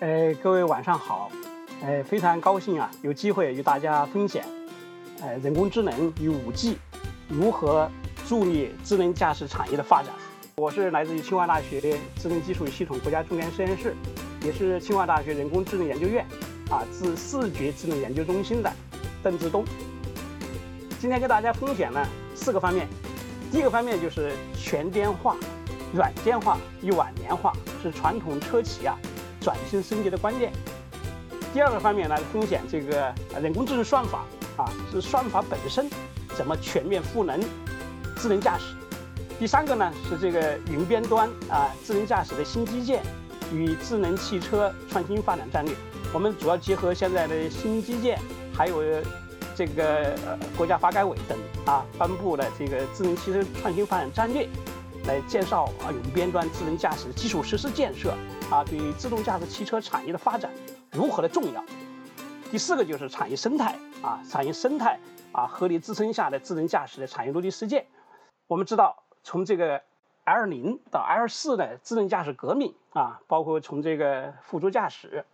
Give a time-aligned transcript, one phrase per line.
[0.00, 1.30] 呃，各位晚上好，
[1.82, 4.42] 呃，非常高兴啊，有机会与大家分享，
[5.20, 6.78] 呃，人工智能与五 G
[7.28, 7.86] 如何
[8.26, 10.10] 助力智能驾驶产业的发展。
[10.56, 13.94] 我是来自于清华大学智能技术系统国家重点实验室，
[14.42, 16.24] 也是清华大学人工智能研究院
[16.70, 18.72] 啊自视觉智能研究中心的
[19.22, 19.62] 邓志东。
[20.98, 22.02] 今天跟大家分享呢
[22.34, 22.88] 四个方面，
[23.52, 25.36] 第一个方面就是全电化、
[25.92, 28.96] 软件化与网联化是传统车企啊
[29.40, 30.52] 转型升级的关键。
[31.52, 33.12] 第二个方面呢，分享这个
[33.42, 34.24] 人工智能算法
[34.56, 35.90] 啊是算法本身
[36.36, 37.40] 怎么全面赋能
[38.16, 38.66] 智能驾驶。
[39.38, 43.02] 第三个呢是这个云边端啊智能驾驶的新基建
[43.52, 45.74] 与智能汽车创新发展战略。
[46.12, 48.18] 我们主要结合现在的新基建，
[48.54, 48.82] 还有
[49.56, 50.14] 这个
[50.56, 54.48] 国家发改委等啊颁布的这个智能汽车创新发展战略，
[55.06, 58.14] 来介绍啊云边端智能驾驶的基础设施建设
[58.50, 60.50] 啊对自动驾驶汽车产业的发展
[60.90, 61.64] 如何的重要。
[62.50, 64.98] 第四个就是产业生态啊产业生态
[65.32, 67.86] 啊合理支撑下的智能驾驶的产业落地实践。
[68.46, 69.04] 我们知道。
[69.22, 69.82] 从这个
[70.24, 75.26] L 零到 L 四的智能驾驶革命啊，包括从这个辅助驾驶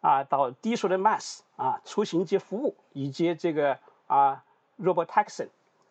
[0.00, 4.42] 啊到低速的 Mass 啊出行及服务，以及这个啊
[4.80, 5.46] Robot Taxi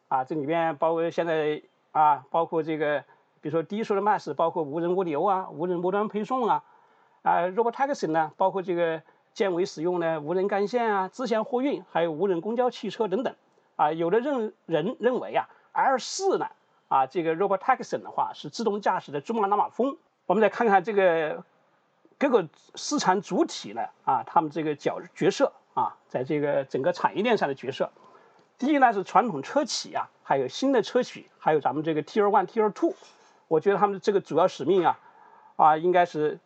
[0.10, 1.62] 啊，这里边包括现在
[1.94, 3.06] 啊包括这个
[3.42, 6.64] 比如说低速的 MAS，包括无人物流啊、无人末端配送啊
[7.22, 9.02] 啊，robotaxi 呢，包括这个
[9.34, 13.36] 建为使用的无人干线啊、自线货运，还有无人公交汽车等等
[13.76, 16.48] 啊，有的认人认为啊 L 四呢。
[16.90, 19.96] 啊，这个 robotaxi 的话是自动驾驶的珠穆朗玛峰。
[20.26, 21.44] 我们来看看这个
[22.18, 27.92] 各个市场主体呢，啊，他们这个角角色啊，在这个整个产业链上的角色。
[28.58, 32.96] 第一呢是传统车企啊，还有新的车企，还有咱们这个 Tier One、Tier Two。
[33.50, 35.00] 我觉得他们的这个主要使命啊，
[35.58, 36.40] 啊，应该是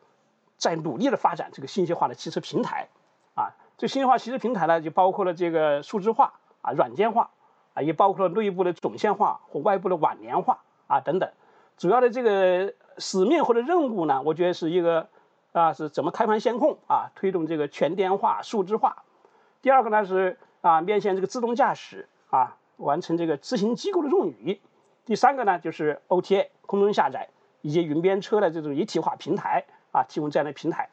[0.57, 2.89] 在努力的发展这个信息化的汽车平台。
[3.35, 7.29] 啊，这信息化汽车平台呢，就包括了这个数字化啊、软件化。
[7.75, 11.31] 啊，也包括了内部的总线化和外部的网联化啊等等，
[11.75, 15.09] 主要的这个使命或者任务呢，我觉得是一个
[15.53, 19.01] 啊是怎么开盘先控啊，推动这个全电化、数字化。
[19.63, 24.61] 第二个呢是啊面向这个自动驾驶啊，完成这个执行机构的用语。
[25.05, 27.29] 第三个呢就是 OTA 空中下载
[27.61, 30.89] 以及云边车的这种一体化平台啊，提供这样的平台。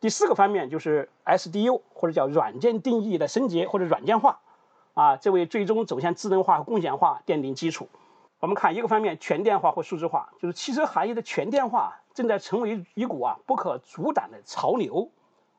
[0.00, 4.40] 第四个方面就是 SDU 或者叫软件定义的升级或者软件化。
[4.94, 7.88] 啊，这为最终走向智能化和共享化奠定基础。
[8.40, 15.12] 我们看一个方面，全电化或数字化，就是汽车行业的全电化正在成为一股啊不可阻挡的潮流。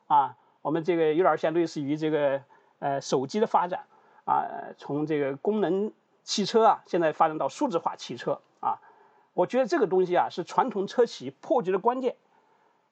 [0.08, 2.42] 啊，我们这个有点像类似于这个
[2.80, 3.84] 呃手机的发展
[4.26, 4.44] 啊，
[4.76, 5.90] 从这个功能
[6.24, 8.78] 汽车啊，现在发展到数字化汽车啊。
[9.34, 12.16] 我觉得这个东西啊是传统车企破局的关键。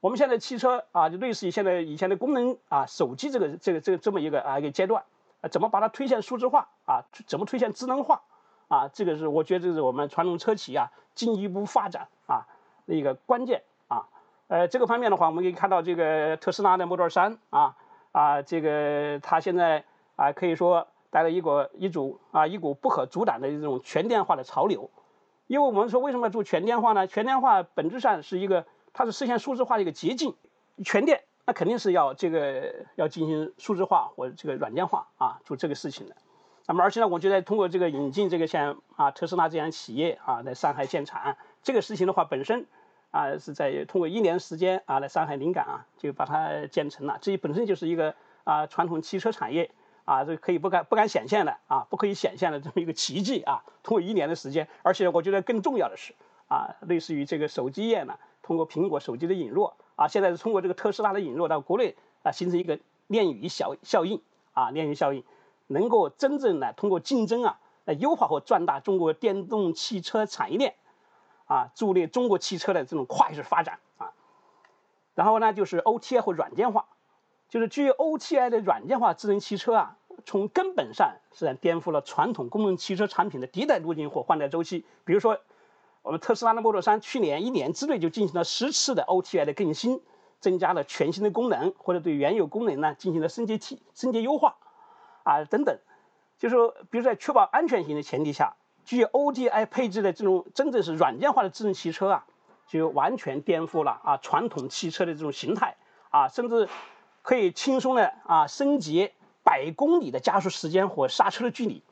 [0.01, 5.05] 我们现在汽车啊，就类似于现在以前的功能啊手机这个这个这个这么一个啊一个阶段。
[5.41, 7.05] 啊，怎么把它推向数字化啊？
[7.29, 8.23] 怎么推向智能化
[8.67, 8.89] 啊？
[8.89, 12.49] 这个是我觉得这是我们传统车企啊进一步发展啊
[12.87, 14.09] 的一个关键啊。
[14.49, 17.77] 呃，这个方面的话，我们可以看到这个特斯拉的 Model 3啊
[18.11, 19.85] 啊，这个它现在
[20.17, 24.91] 啊可以说带来一个一组啊一股不可阻挡的这种全电化的潮流。
[25.47, 27.07] 因为我们说为什么要做全电化呢？
[27.07, 30.35] 全电化本质上是一个它是实现数字化的一个捷径，
[30.85, 31.23] 全电。
[31.47, 36.15] 那肯定是要这个要进行数字化或者这个软件化啊，做这个事情的。
[36.67, 42.67] 那么而且呢，我觉得通过这个引进这个像啊特斯拉这样企业啊在上海建厂，这个事情的话本身
[43.11, 48.15] 啊是在通过一年时间啊来上海临港啊就把它建成了，这本身就是一个
[48.45, 49.71] 啊传统汽车产业
[50.09, 56.15] 啊这可以不敢不敢想象的啊不可以想象的这么一个奇迹啊，通过一年的时间，而且我觉得更重要的是
[56.49, 59.71] 啊类似于这个手机业呢，通过苹果手机的引入。
[59.97, 65.25] 啊，现在是通过这个特斯拉的引入到国内啊，形成一个鲶鱼效效应啊，鲶鱼效应
[65.67, 70.77] 能够真正的通过竞争啊，来优化和壮大中国电动汽车产业链
[71.47, 74.13] 啊，助力中国汽车的这种快速发展啊。
[75.17, 76.87] 然后呢，就是 OTA 或软件化，
[77.49, 79.97] 就是基于 OTA 的软件化智能汽车啊，
[80.29, 85.39] 从根本上实际上颠覆了传统公共汽车产品的迭代路径或换代周期，比如说。
[86.03, 90.01] 我们特斯拉的 Model 3去年一年之内就进行了十次的 OTA 的更新，
[90.41, 94.57] 增加了全新的功能，或者对原有功能呢进行了升级提升级优化，
[95.25, 95.77] 啊等等，
[96.39, 98.55] 就是说，比如在确保安全性的前提下，
[98.87, 102.27] 基于 OTA 配置的这种真正是软件化的智能汽车啊，
[102.67, 105.77] 就完全颠覆了啊传统汽车的这种形态
[106.11, 106.71] 啊，甚至
[107.21, 109.11] 可以轻松的啊升级
[109.49, 111.83] 百公里的加速时间和刹车的距离。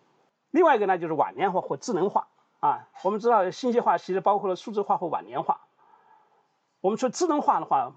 [0.50, 2.28] 另外一个呢就是网联化或智能化。
[2.60, 5.60] 啊，我们知道信息化其实包括了数字化和网联化。
[6.82, 7.92] 我们说智能化的话，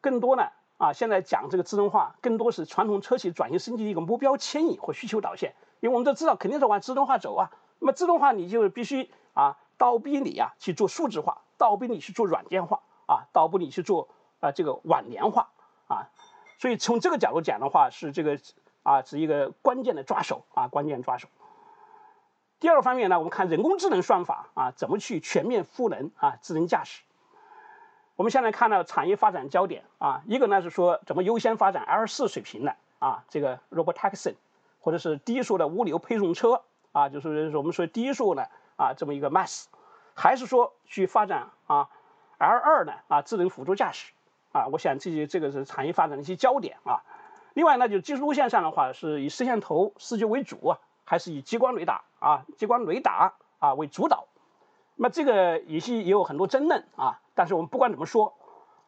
[0.00, 0.48] 更多呢
[0.78, 7.50] 啊，现在讲这个自动化，更多是传统车企转型升级的一个目标牵引或需求导线，因为我们都知道肯定是往自动化走啊。
[7.78, 14.08] 那么自动化你就必须啊，倒逼你啊去做数字化，倒逼你去做软件化啊，倒逼你去做
[14.40, 15.50] 啊这个网联化
[15.88, 16.10] 啊。
[16.58, 18.38] 所以从这个角度讲的话，是这个
[18.86, 21.26] 啊是一个关键的抓手啊，关键抓手。
[22.60, 27.02] 第二方面呢，我们看人工智能算法啊，怎么去全面赋能啊智能驾驶。
[28.14, 34.36] 我们现在看到产业发展焦点啊，一个呢是说怎么优先发展 L 四水平的啊这个 Robotaxi，
[34.80, 36.62] 或者是低速的物流配送车
[36.92, 39.66] 啊，就是我们说低速的啊这么一个 Mass，
[40.14, 41.90] 还是说去发展啊
[42.38, 44.12] L 二呢啊智能辅助驾驶
[44.52, 44.68] 啊？
[44.68, 47.02] 我想这些这个是产业发展的一些焦点啊。
[47.56, 54.26] 另外呢，就技术路线上的话，是以摄像头视觉为主，还是以激光雷达啊激光雷达啊为主导？
[54.96, 57.18] 那么这个也是也有很多争论啊。
[57.34, 58.34] 但是我们不管怎么说，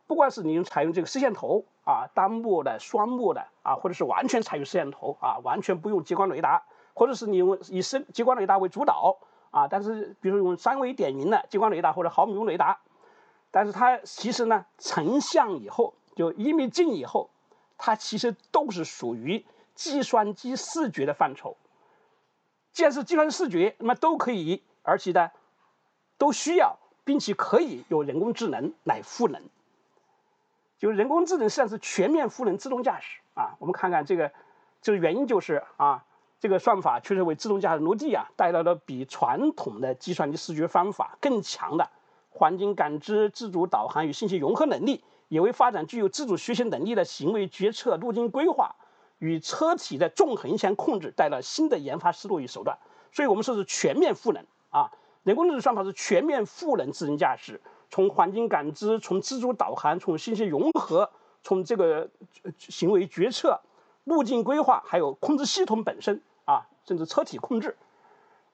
[0.06, 6.62] 不管是你采用这个摄像头啊，单目的、双目的啊，或者是完全采用摄像头啊，完全不用激光雷达，
[6.92, 9.16] 或者是你用以声激光雷达为主导
[9.50, 12.80] 啊，但是比如用三维点云的激光雷达或者毫米波雷达，
[13.50, 17.30] 但是它其实呢，成像以后就一米近以后，
[17.78, 21.56] 它其实都是属于计算机视觉的范畴。
[22.72, 25.30] 既然是计算机视觉，那么都可以，而且呢，
[26.18, 26.76] 都需要。
[27.08, 29.40] 并且可以由人工智能来赋能，
[30.76, 33.56] 就人工智能实际上是全面赋能自动驾驶啊。
[33.60, 34.30] 我们看看这个，
[34.82, 36.04] 这个原因就是啊，
[36.38, 41.88] 这个算法确实为自动驾驶落地啊带来了比传统的计算机视觉方法更强的
[42.28, 48.76] 环境感知、自主导航与信息融合能力，也为发展具有自主学习能力的行为决策、路径规划
[49.18, 52.78] 与车体的纵横向控制带来新的研发思路与手段。
[53.12, 54.90] 所以我们说是全面赋能啊。
[55.24, 57.60] 人工智能算法是全面赋能智能驾驶，
[57.90, 61.10] 从环境感知、从自主导航、从信息融合、
[61.42, 62.08] 从这个
[62.56, 63.60] 行为决策、
[64.04, 67.76] 路径规划，还有控制系统本身啊，甚至车体控制。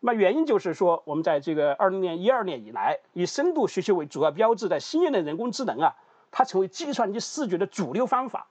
[0.01, 5.95] 那么原因就是说，我们在这个二零年、一二年以来，以深度学习为主要标志的新一轮人工智能啊，
[6.37, 8.49] 它成为计算机视觉的主流方法。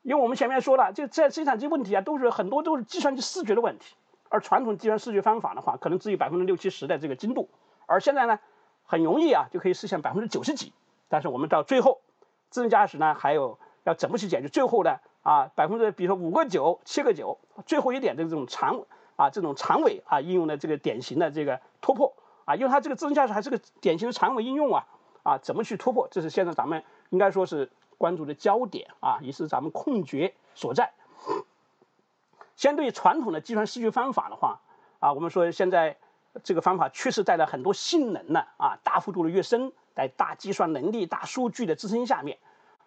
[0.00, 3.94] 因为我们前面说了，就在计算机问题啊，都是很多都是计算机视觉的问题。
[4.30, 7.50] 而传统计算视觉方法的话，可能只有百分之六七十的这个精度，
[7.86, 8.38] 而现在呢，
[8.84, 10.72] 很容易啊就可以实现百分之九十几。
[11.08, 12.00] 但是我们到最后，
[12.50, 14.48] 智能驾驶呢还有要怎么去解决？
[14.48, 18.80] 最后呢啊百分之比如说五个九、七个九，最后一点的这种长
[19.16, 22.14] 啊这种长尾啊应用的这个典型的这个突破
[22.46, 24.86] 啊，因为它这个智能驾驶还是个典型的长尾应用啊
[25.28, 26.08] 啊怎么去突破？
[26.10, 30.92] 这是现在咱们应该说是关注的焦点啊，也是咱们空缺所在。
[32.56, 34.60] 相对于传统的计算视觉方法的话，
[35.00, 35.98] 啊，我们说现在
[36.42, 42.38] 这个方法确实带来很多性能呢，啊，大幅度的跃升，在大计算能力、大数据的支撑下面，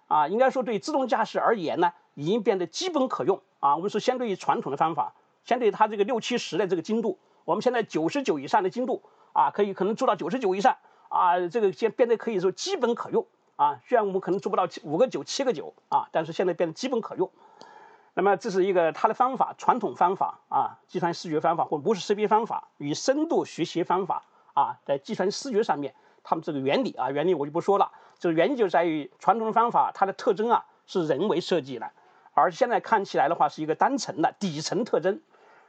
[0.07, 3.41] 啊，应该说对自动驾驶而言呢，已经变得基本可用。
[3.59, 5.13] 啊，我们说相对于传统的方法，
[5.45, 9.03] 相对于它这个六七十的这个精度，我们现在九十九以上的精度，
[9.33, 10.77] 啊，可以可能做到九十九以上，
[11.11, 13.27] 啊，这个现变得可以说基本可用。
[13.57, 17.29] 啊，虽然我们可能做不到五个九、七个九，啊，但是现在变得基本可用。
[18.15, 24.23] 那么这是一个它的方法，传统方法啊，计算视觉方法或模式识别方法与深度学习方法
[24.53, 25.93] 啊，在计算视觉上面，
[26.23, 27.91] 它们这个原理啊，原理我就不说了。
[28.17, 31.91] 这个原理就在于传统的方法，它的特征啊是人为设计的，
[32.33, 35.21] 而现在看起来的话是一个单层的底层特征，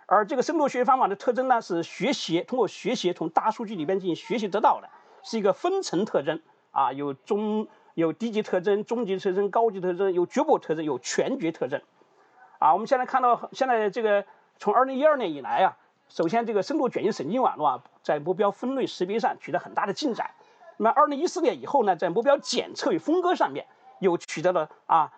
[0.07, 4.89] 而这个深度学习方法的特征呢是学习通过学习从大数据里边进行学习得到的，
[5.23, 11.81] 是一个分层特征啊，有中有低级特征、中级特征、高级特征，有局部特征，有全局特征。
[12.59, 14.25] 啊，我们现在看到，现在这个
[14.59, 15.77] 从二零一二年以来啊，
[16.09, 20.31] 首先这个深度卷积神经网络啊，在目标分类识别上取得很大的进展。
[20.77, 23.67] 那么二零一四年以后呢，在目标检测与分割上面
[23.99, 25.13] 又取得了啊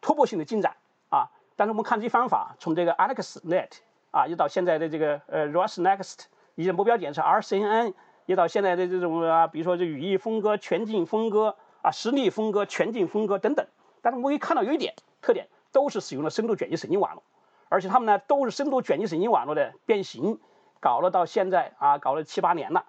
[0.00, 0.76] 突破性的进展
[1.10, 1.30] 啊。
[1.54, 3.70] 但是我们看这些方法，从这个 AlexNet
[4.10, 7.94] 啊，又到现在的这个呃 RosNext，以及目标检测 RCNN，
[8.26, 13.66] 一到现在的这种啊，比如说这语义分割、全境分割啊、实例分割、全景分割等等。
[14.02, 15.48] 但是我们可以看到有一点特点。
[15.72, 17.22] 都是使用了深度卷积神经网络，
[17.68, 20.38] 而且他们呢都是深度卷积神经网络的变形，
[20.80, 22.86] 搞了到现在啊，搞了七八年了，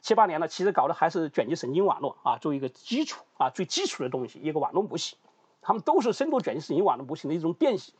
[0.00, 5.16] 七八年了，其实搞的还是卷积神经网络啊，作为一个基础啊，最基础的东西，一个网络模型，
[5.62, 7.94] 他们都是深度卷积神经网络模型的一种变形，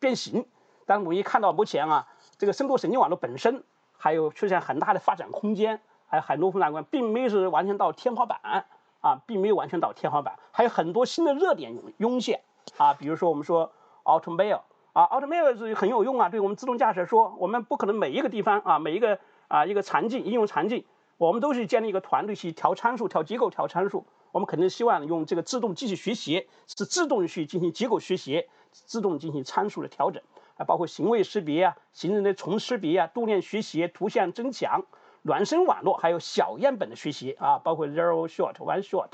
[0.00, 0.44] 变形。
[0.84, 3.62] 但是我们一看到目前啊，这个深度神经网络本身
[3.96, 8.66] 还有出现很大的发展空间，还有很多发展观，并没有是完全到天花板
[9.00, 12.40] 啊，并没有完全到天花板，还有很多新的热点涌现。
[12.76, 13.72] 啊，比如说我们说
[14.04, 14.60] automail
[14.92, 20.84] 啊，automail 是很有用啊，对我们自动驾驶说，我们不可能每一个地方啊，每一个啊一个场景应用场景，
[21.16, 24.04] 我们都是建立一个团队去调参数、调结构、调参数。
[24.32, 30.22] 我们肯定希望用这个自动机器学习，是自动去进行结构学习，自动进行参数的调整
[30.56, 34.84] 啊，包括行为识别啊、行人的重识别啊、度量学习、图像增强、
[35.26, 39.10] 孪生网络，还有小样本的学习啊，包括 zero shot、one shot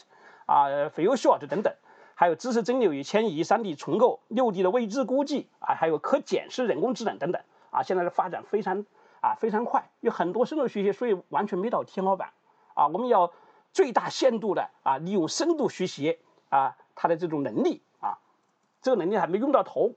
[0.46, 1.74] 啊、few shot 等等，
[2.14, 8.84] 还有知识增流与迁移、3D 重构、6D 的未知估计啊，还有可检视人工智能等等啊，现在的发展非常
[9.20, 12.30] 啊非常快，有很多深度学习，所以完全没到天花板
[12.74, 13.32] 啊，我们要。
[13.74, 16.18] 最大限度的啊，利用深度学习
[16.50, 18.18] 啊，它的这种能力啊，
[18.82, 19.94] 这个能力还没用到头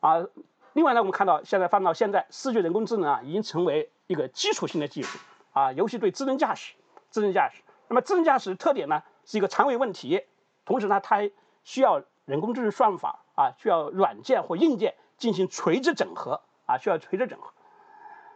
[0.00, 0.26] 啊。
[0.74, 5.18] 另外呢，我们看到现在放到现在，视觉人工智能啊，已经成为一个基础性的技术
[5.54, 6.74] 啊，尤其对智能驾驶，
[7.10, 7.62] 智能驾驶。
[7.88, 10.22] 那么智能驾驶特点呢，是一个长尾问题，
[10.66, 11.30] 同时呢，它
[11.62, 17.50] 需要人工智能算法啊，需要软件或硬件进行垂直整合啊，需要垂直整合。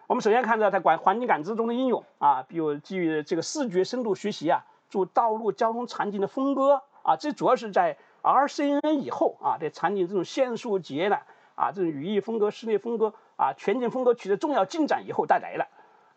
[0.07, 4.65] 我们首先看到它管环境感知中的应用啊，比如基于这个视觉深度学习啊。
[4.91, 11.21] 做道路交通场景的分割啊，这主要是在 RCN 以后啊，对场景这种线束节的
[11.57, 15.67] 啊，这种语义分割、室内分割啊、全景分割取得重要进展以后带来的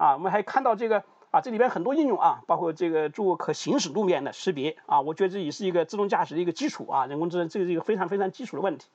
[0.02, 0.14] 啊。
[0.14, 8.88] 我们还看到这个啊，这里边很多应用啊，包括这个做可行驶路面的识别啊，我觉得这也是一个自动驾驶的一个基础啊，人工智能这个是一个非常非常基础的问题。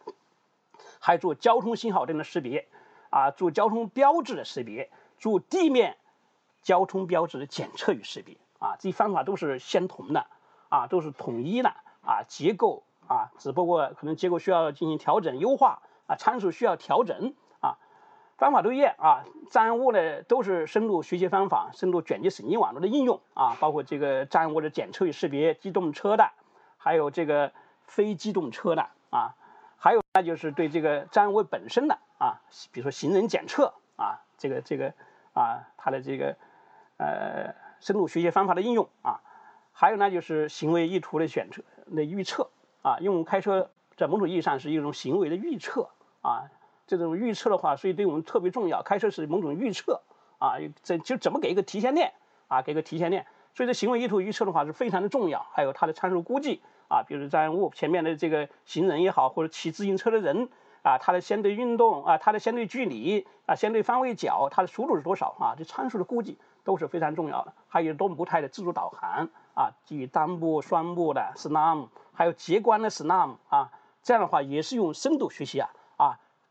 [0.98, 2.66] 还做交通信号灯的识别
[3.10, 5.96] 啊，做交通标志的识别，做地面
[6.62, 8.36] 交通标志的检测与识别。
[8.58, 10.26] 啊，这些方法都是相同的，
[10.70, 17.34] 啊，都是统一的，啊，结构啊，只不过可能结构需要进行调整优化，啊，参数需要调整，
[18.36, 26.30] 方法都一样，啊，障碍物呢都是深度学习方法，深度卷积神经网络的应用，啊，包括这个障碍物的检测与识别，机动车的，
[26.76, 27.52] 还有这个
[27.84, 29.34] 非机动车的，啊，
[29.76, 34.92] 还有那就是对这个障碍物本身的，啊，比如说行人检测，啊，这个这个，
[35.32, 36.36] 啊，它的这个，
[36.96, 37.54] 呃。
[37.78, 39.20] 深度学习方法的应用啊，
[39.70, 41.62] 还有呢就是行为意图的选择
[41.94, 42.48] 的预测
[42.80, 45.90] 啊，因为我们开车在某种意义上是一种行为的预测
[46.22, 46.48] 啊，
[46.86, 48.82] 这种预测的话，所以对我们特别重要。
[48.82, 50.02] 开车是某种预测
[50.38, 52.12] 啊，这就怎么给一个提前链
[52.48, 55.46] 啊，给个提前链，所以这行为意图预测的话是非常的重要。
[55.52, 60.48] 还有它的参数估计啊，比如障碍物前面的这个行人也好，或者骑自行车的人
[60.82, 66.38] 啊，它的相对运动啊，它的相对距离啊，相对方位角，它的速度是多少啊，这参数的估计。
[66.66, 73.70] 都是非常重要的，还有多模态的自主导航啊，基于单步、双步的 SNAM，还有节观的 SNAM 啊，
[74.02, 75.70] 这样的话也是用深度学习啊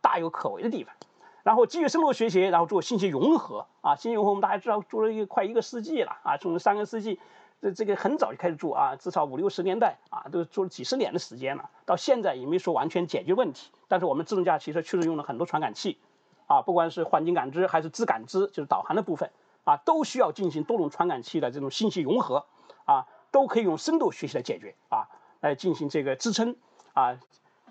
[0.05, 0.93] 大有可为的地方。
[1.41, 7.19] 然后基于深度学习，然后做信息融合啊，信息融合我们大家知道做了一个快一个世纪了啊，从三个世纪
[7.59, 13.71] 这这个很早就开始做啊，至少五六十年代啊，都做了几十年的时间了，到现在也没说完全解决问题。
[13.87, 15.97] 但是我们自动驾驶汽车确实用了很多传感器
[16.45, 19.31] 啊，不管是环境感知还是自感知，就是导航的部分。
[19.65, 22.45] 啊，都需要进行多种传感器的这种信息融合，
[22.85, 25.09] 啊，都可以用深度学习来解决，啊，
[25.41, 26.55] 来进行这个支撑，
[26.93, 27.17] 啊，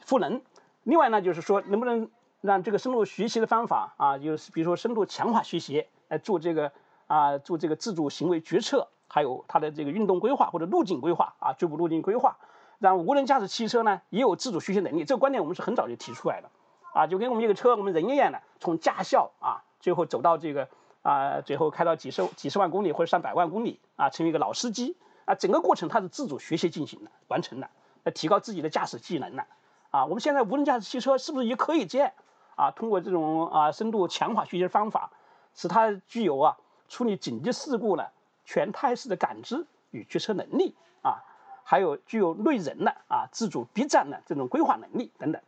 [0.00, 0.43] 赋能。
[0.83, 2.11] 另外呢，就是说能不能
[2.46, 6.72] 让这个深度学习的方法，啊，就是比如说深度强化学习来做这个，
[7.06, 12.36] 啊，做这个自主行为决策，还有它的这个运动规划或者路径规划，啊，局部路径规划，
[12.78, 15.04] 让无人驾驶汽车呢也有自主学习能力。
[15.04, 16.50] 这个观点我们是很早就提出来的，
[16.92, 20.68] 啊，就跟我们一个车，我们人一样的，从驾校啊，最后走到这个。
[21.04, 24.96] 啊，最后开到几十几十万公里或者上百万公里啊，成为一个老司机
[25.26, 27.68] 啊，整个过程它是自主学习进行的，完成的，
[28.04, 29.44] 来提高自己的驾驶技能的
[29.90, 30.06] 啊。
[30.06, 32.12] 我们现在无人驾驶汽车是不是也可以这样
[32.56, 32.70] 啊？
[32.70, 35.11] 通过这种啊深度强化学习方法，
[35.54, 36.56] 使它具有啊
[36.88, 38.11] 处理紧急事故的
[38.44, 41.23] 全态势的感知与决策能力啊，
[41.64, 45.42] 还有具有类人的啊自主逼站的这种规划能力等等。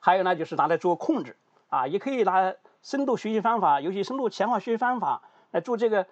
[0.00, 1.36] 还有呢，就是拿来做控制
[1.68, 2.54] 啊，也可以拿。
[2.86, 6.06] 深度学习方法，尤其深度强化学习方法来做这个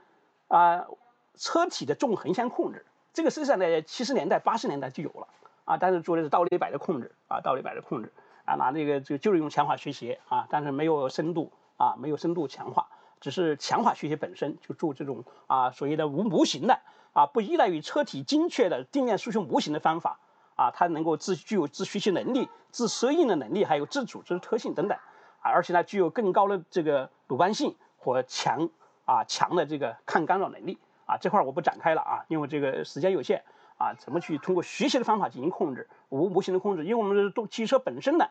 [0.48, 0.86] 啊
[1.34, 5.28] 车体的纵横向控制，这个实际上在七十年代、八十年代就有了
[5.66, 8.10] 啊，但是做的是倒立摆的控制啊，倒立摆的控制
[8.44, 12.88] 啊，拿这个就就是用强化学习啊，但是没有深度啊，没有深度强化，
[13.20, 16.80] 只是强化学习本身就做这种啊所谓的无模型的
[17.12, 20.18] 啊，不依赖于车体精确的定量数学模型的方法
[20.56, 24.98] 啊，它能够自具有自学习能力、自适应的能力，还有自组织特性等等。
[25.40, 28.68] 啊，而且呢，具有更高的这个鲁班性和强
[29.04, 33.42] 啊强的这个抗干扰能力啊，这块我不展开了啊，因为这个时间有限
[33.82, 36.84] 啊，怎么去通过学习的方法进行控制无模型的控制？
[36.84, 38.30] 因为我们的动汽车本身的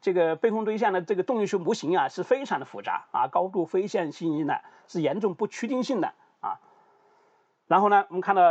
[0.00, 6.58] 这个被控对象的这个动力学模型啊是非常的复杂啊，高度非线性的，是严重不确定性的啊。
[7.68, 8.42] 然后呢，我们看到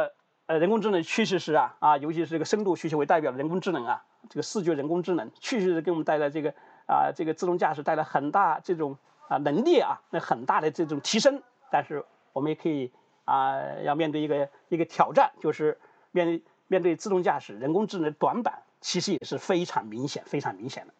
[0.45, 6.53] 呃人工智能趋势是啊啊，尤其是这个深度学习为代表的人工智能啊，这个视觉人工智能确实是给我们带来这个。
[6.89, 11.43] 啊，这个自动驾驶带来很大这种啊能力啊，那很大的这种提升。
[11.69, 12.93] 但是我们也可以
[13.25, 15.77] 啊，要面对一个一个挑战，就是
[16.25, 20.93] 面面对自动驾驶、人工智能短板，其实也是非常明显、非常明显的。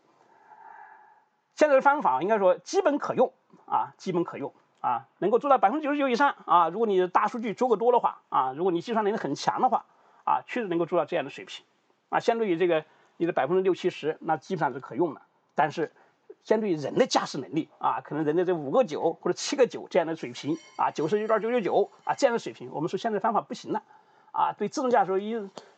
[1.56, 3.34] 现在的方法应该说基本可用
[3.66, 6.70] 啊，基本可用啊，能够做到百分之九十九以上啊。
[6.70, 9.86] 如果你的大数据足够多的话啊，如果你计算能力很强的话
[10.24, 11.66] 啊，确实能够做到这样的水平
[12.10, 12.20] 啊。
[12.20, 12.86] 相对于这个
[13.18, 15.22] 你的百分之六七十，那基本上是可用的。
[15.56, 15.92] 但是
[16.44, 23.82] 相对于人的驾驶能力啊，可能人的这五个九或者七个九这样的水平啊，九十九点九九九啊这样的水平，我们说现在方法不行了
[24.38, 24.54] 啊。
[24.54, 25.34] 对自动驾驶一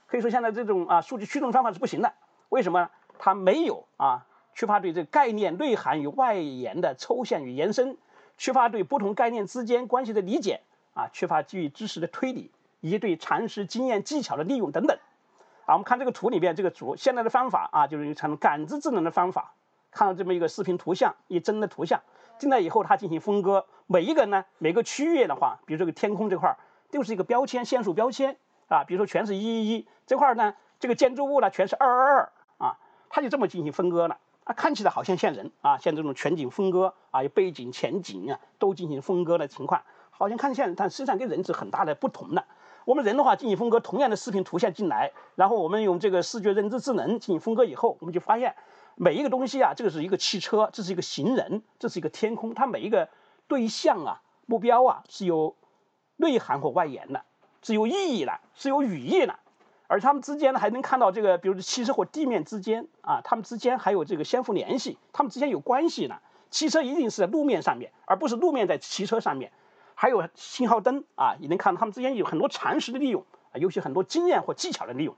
[0.07, 2.13] 可以说现在这种啊数据驱动方法是不行的。
[2.49, 2.89] 为什么？
[3.17, 4.25] 它没有啊。
[4.55, 7.97] 缺乏对这个概念内涵与外延的抽象与延伸，
[8.37, 10.61] 缺乏对不同概念之间关系的理解
[10.93, 12.51] 啊，缺乏基于知识的推理
[12.81, 14.97] 以及对常识经验技巧的利用等等。
[15.65, 19.53] 啊，我们看这个图里边这个图，现在的方法啊，就是采用感知智能的方法，
[19.91, 22.01] 看到这么一个视频图像，一帧的图像
[22.37, 26.57] 进来以后，它进行分割，每一个呢，每个区域的话，比如这个天空这块儿，
[26.91, 28.35] 都是一个标签线数标签
[28.69, 32.77] 啊，比如说全是一一一这块儿呢，这个建筑物呢全是二二二啊，
[33.09, 34.17] 它就这么进行分割了。
[34.45, 42.43] 它看起来好像像人啊，像这种全景分割啊，有背景、前景啊，都进行分割的情况，好像看像人，但实际上跟人是很大的不同的。
[42.85, 48.55] 我们人的话进行分割，同样的视频图像进来，然后我们用这个视觉认知智能进行分割以后，我们就发现
[48.95, 53.07] 每一个东西啊，这个是一个汽车，这是一个行人，这是一个天空，它每一个
[53.47, 55.55] 对象啊、目标啊是有
[56.15, 57.23] 内涵和外延的，
[57.61, 59.35] 是有意义的，是有语义的。
[59.87, 66.19] 而他们之间呢，还能看到这个，比如汽车和地面之间啊，他们之间还有这个相互联系，他们之间有关系呢。
[66.51, 69.51] 汽车一定是在路面上面，而不是路面在汽车上面。
[69.95, 75.15] 还有信号灯啊，也能看到他们之间有很多常识的利用啊，尤其很多经验或技巧的利用。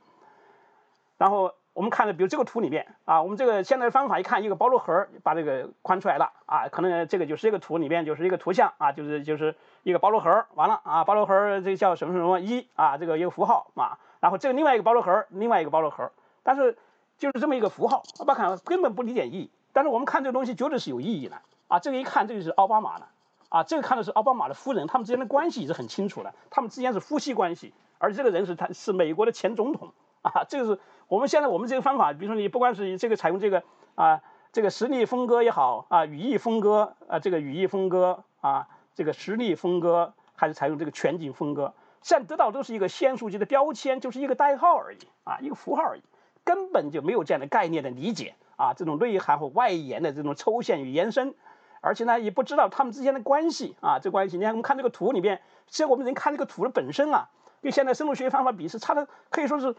[1.18, 13.98] 然后我们看的，比如这个图里面啊，我们这个现在的方法一看，一个包装盒把这个框出来了啊，可能这个就是一个图里面就是一个图像啊，就是就是一个包装盒，完了啊，包装盒这叫什么什么一啊，这个一个符号啊。
[14.20, 16.12] 然后这个另外一个包装盒，另外一个包装盒，
[16.44, 16.78] 但是
[17.18, 19.50] 就是这么一个符号，我看根本不理解意义。
[19.74, 21.80] 但是我们看这个东西绝对是有意义的啊！
[21.80, 23.08] 这个一看，这个是奥巴马的
[23.48, 30.44] 啊，这个看的是奥巴马的夫人，他们之间的关系是很清楚的，他们之间是夫妻关系，而这个人是他是美国的前总统啊。
[30.50, 30.82] 这个是
[31.12, 33.64] 我们现在我们这个方法，比如说你不管是这个采用这个
[33.96, 34.22] 啊
[34.54, 41.74] 这个实例分割也好啊语义分割啊这个语义分割啊这个实例分割，还是采用这个全景分割。
[42.02, 46.02] 现在得到都是一个先数级的标签，就是一个代号而已啊，一个符号而已，
[46.46, 51.36] 根本就没有这样的概念的理解啊，这种内涵和外延的这种抽象与延伸，
[51.82, 54.38] 而且呢也不知道它们之间的关系啊，这关系。
[54.38, 57.28] 你看我们看这个图里面，其实我们人看这个图的本身啊，
[57.62, 59.76] 跟现在生物学方法比是差的，可以说是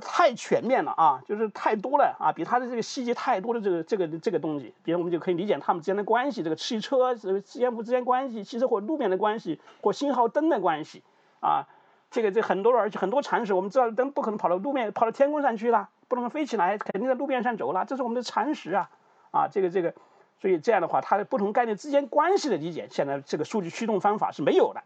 [0.00, 11.02] 太全面了啊，就是太多了啊，比它的这个细节太多的这个这个这个东西，比如我们就可以理解它们之间的关系，这个汽车这个相互之间关系，汽车或路面的关系，或信号灯的关系。
[11.40, 11.68] 啊，
[12.10, 18.90] 这个这很多而且很多常识，我们知道灯不可能跑到路面，跑到天空上去了，不能飞起来，肯定在路面上走了，这是我们的常识啊，
[19.30, 19.94] 啊，这个这个，
[20.40, 24.82] 所以这样的话，它的不同概念之间关系的理解，现在这个数据驱动方法是没有的。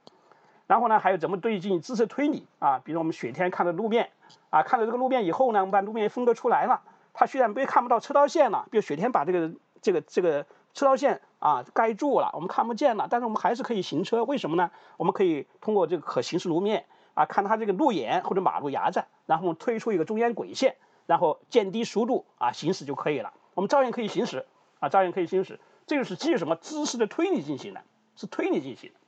[0.71, 2.81] 然后呢，还有怎么对进行知识推理啊？
[2.85, 4.11] 比如我们雪天看到路面，
[4.51, 6.81] 啊，看到这个路面以后呢，我们把路面分割出来了，
[7.13, 9.51] 它虽然被看不到车道线了，比如雪天把这个
[9.83, 10.47] 这个这个。
[10.73, 14.71] 车道线啊盖住了，我们看不见了，但是我们还是可以行车，为什么呢？
[14.99, 23.33] 我们可以通过这个可行驶路面啊，看它这个路沿或者马路牙子，然后推出一个中间轨线，然后降低速度啊行驶就可以了。
[23.55, 24.47] 我们照样可以行驶
[24.79, 25.59] 啊，照样可以行驶。
[25.89, 27.83] 这就是基于什么知识的推理进行的，
[28.15, 29.00] 是推理进行的。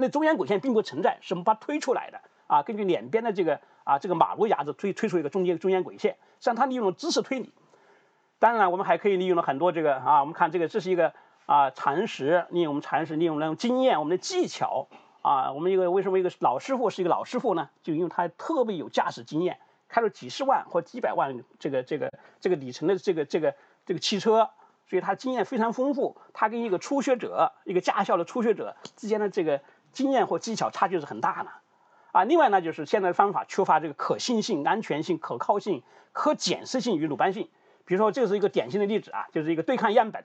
[0.00, 7.52] 那中间轨线并不存在，是我们把它推出来的啊，根据两边的这个啊这个马路牙子推推出一个中间中间轨线，实际上它利用了知识推理。
[8.38, 11.12] 当然了，我们还可以利用了很多这个啊，我们看这个，这是一个
[11.44, 14.88] 啊常识，利用我们常识，利用那种经验，我们的技巧
[15.20, 15.52] 啊。
[15.52, 17.68] 我们一个为什么一个老师傅是一个老师傅呢？
[17.82, 19.58] 就因为他特别有驾驶经验，
[19.90, 22.10] 开了几十万或几百万这个这个
[22.40, 24.48] 这个里程的这个这个这个汽车，
[24.88, 26.16] 所以他经验非常丰富。
[26.32, 29.60] 他跟一个初学者，一个驾校的初学者之间的这个
[29.92, 31.50] 经验或技巧差距是很大的
[32.12, 32.24] 啊。
[32.24, 37.48] 另外呢，就是现在的方法缺乏这个可信性、安全性、可靠性、可检测性与鲁班性。
[37.84, 40.24] 比如说，这是一个典型的例子啊，就是一个对抗样本，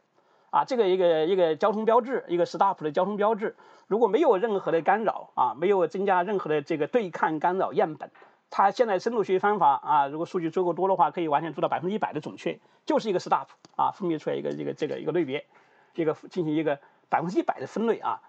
[0.52, 3.56] 啊，这个一个一个交通标志，一个 stop 的交通标志，
[3.88, 8.12] 如果没有任何的干扰啊，没有增加任何的这个对抗干扰样本，
[8.52, 15.48] 它现在深度学习方法啊，如果数据足够多的话，可以完全做到百分之一百的准确，就是一个 stop 啊，分别出来一个这个这个一个类别，
[15.96, 18.22] 一个进行一个百分之一百的分类啊。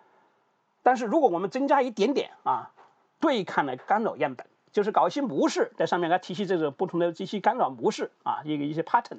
[0.87, 2.71] 但是如果我们增加一点点啊，
[3.19, 4.47] 对抗的干扰样本。
[4.73, 9.17] 就是搞一些模式在上面来提取这种不同的这些干扰模式啊，一个一些 pattern，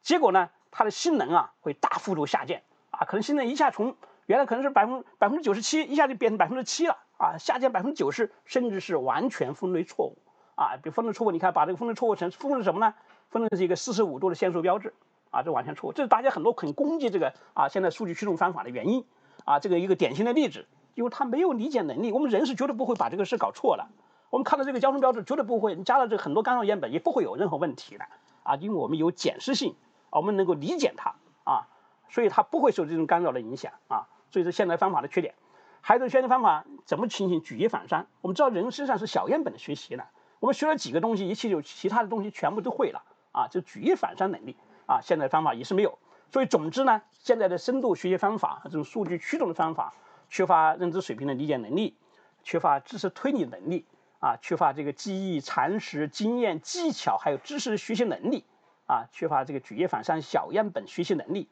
[0.00, 2.58] 结果呢，它的性能啊会大幅度下降
[2.90, 10.16] 啊，可能性能一下从原来可能是百分百分之九十七，一下就变成百分之七了啊，下降百分之九十，甚至是完全分类错误
[10.54, 10.78] 啊。
[10.82, 12.94] 比如分类错误，你看把这个分类错误成分成什么呢？
[13.28, 14.94] 分成是一个四十五度的限速标志
[15.30, 15.92] 啊，这完全错误。
[15.92, 19.04] 这是大家很多很攻击这个啊，现在数据驱动方法的原因
[19.44, 22.12] 啊，这个一个典型的例子，因为他没有理解能力。
[22.12, 23.86] 我们人是绝对不会把这个事搞错的。
[24.30, 28.04] 我们看到这个交通标志，绝对不会你加了这很多干扰样本，也不会有任何问题的
[28.42, 29.76] 啊，因为我们有检视性，
[30.10, 31.68] 我们能够理解它啊，
[32.08, 34.08] 所以它不会受这种干扰的影响啊。
[34.30, 35.34] 所以是现在方法的缺点。
[35.80, 38.06] 还有种学习方法，怎么情形举一反三？
[38.22, 40.06] 我们知道人身上是小样本的学习的，
[40.40, 43.02] 我们学了几个东西，一切就其他的东西全部都会了
[43.32, 45.98] 啊，就举一反三能力啊，现在方法也是没有。
[46.30, 49.94] 所以总之呢，现在的深度学习方法和，这种数据驱动的方法，
[50.28, 51.96] 缺乏认知水平的理解能力，
[52.42, 53.84] 缺乏知识推理能力。
[54.20, 58.46] 啊，缺乏这个记忆、常识、经验、技巧，还有知识学习能力，
[58.86, 61.50] 啊，缺乏这个举一反三、小样本学习能力，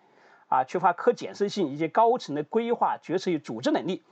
[0.48, 4.02] 啊，缺乏可检测性以及高层的规划、决策与组织能力。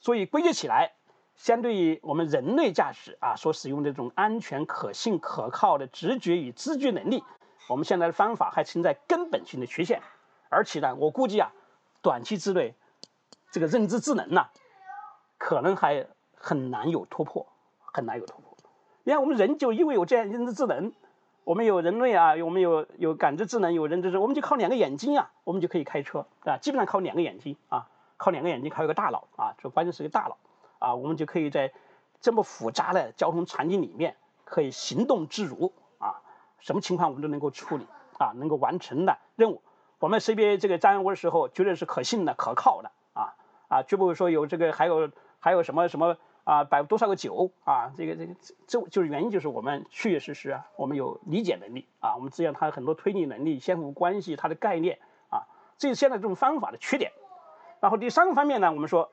[0.00, 0.92] 所以归结起来，
[1.34, 7.22] 相对于我们人类驾驶啊所使用的这种安全、可信、可靠的直觉与知觉能力，
[7.68, 10.02] 我们现在的方法还存在根本性的缺陷。
[10.48, 11.52] 而且呢，我估计啊，
[12.02, 12.74] 短期之内，
[13.52, 14.48] 这个认知智能呢，
[15.38, 17.46] 可能还很难有突破。
[17.90, 18.56] 很难有突破。
[19.02, 20.92] 你看，我们人就因为有这样认知智能，
[21.42, 26.58] 我们有人类啊，我们有有感知智能，有认知智，我们就靠两个眼睛啊，我们就可以开车，啊？
[26.58, 30.36] 基本上靠两个眼睛啊，靠两个眼睛，靠一个大脑啊，这关键是个大脑
[30.78, 31.72] 啊，我们就可以在
[32.20, 35.72] 这么复杂的交通场景里面可以行动自如，
[36.60, 37.86] 什么情况我们都能够处理
[38.18, 39.62] 啊，能够完成的任务。
[39.98, 43.34] 我们识别这个障碍物的时候，绝对是可信的、可靠的啊
[43.68, 46.16] 啊，绝不会说有这个还有还有什么什么。
[46.44, 47.92] 啊，摆多少个九啊？
[47.94, 48.34] 这个这个
[48.66, 55.44] 这就是原因，就是我们确确实实啊，我们有理解能力啊，我们知道它很多推理能力、相互关系、它的概念啊，
[55.76, 57.12] 这是现在这种方法的缺点。
[57.80, 59.12] 然后第三个方面呢，我们说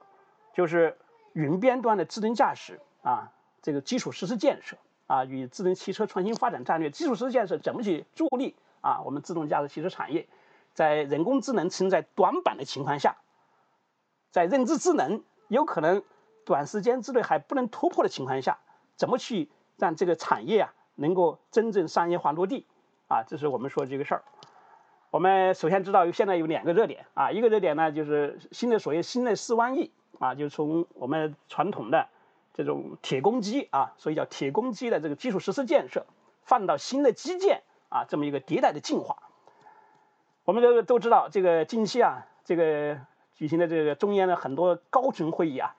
[0.53, 0.97] 就是
[1.33, 9.01] 云边端的智能驾驶啊，这个基础设施建设啊，与智能汽车创新发展战略基础设施建设怎么去助力啊？
[9.01, 10.27] 我们自动驾驶汽车产业
[10.73, 13.17] 在人工智能存在短板的情况下，
[14.31, 16.03] 在认知智能有可能。
[16.47, 18.59] 短时间之内还不能突破的情况下，
[18.95, 22.67] 怎么去让这个产业啊能够真正商业化落地
[23.07, 23.23] 啊？
[23.23, 24.23] 这是我们说的这个事儿。
[25.09, 32.07] 我们首先知道现在有两个热点啊，一个热点呢就是新的所谓新的四万亿啊，就从我们传统的
[32.55, 36.07] 这种铁公鸡啊，所以叫铁公鸡的这个基础设施建设，
[36.41, 39.17] 放到新的基建啊这么一个迭代的进化。
[40.45, 42.99] 我们都都知道，这个近期啊，这个
[43.35, 45.75] 举行的这个中央的很多高层会议啊。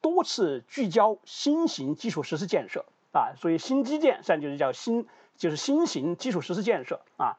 [0.00, 5.06] 多次聚焦新型基础设施建设啊，所以新基建实际上就是叫新，
[5.36, 7.36] 就是新型基础设施建设啊。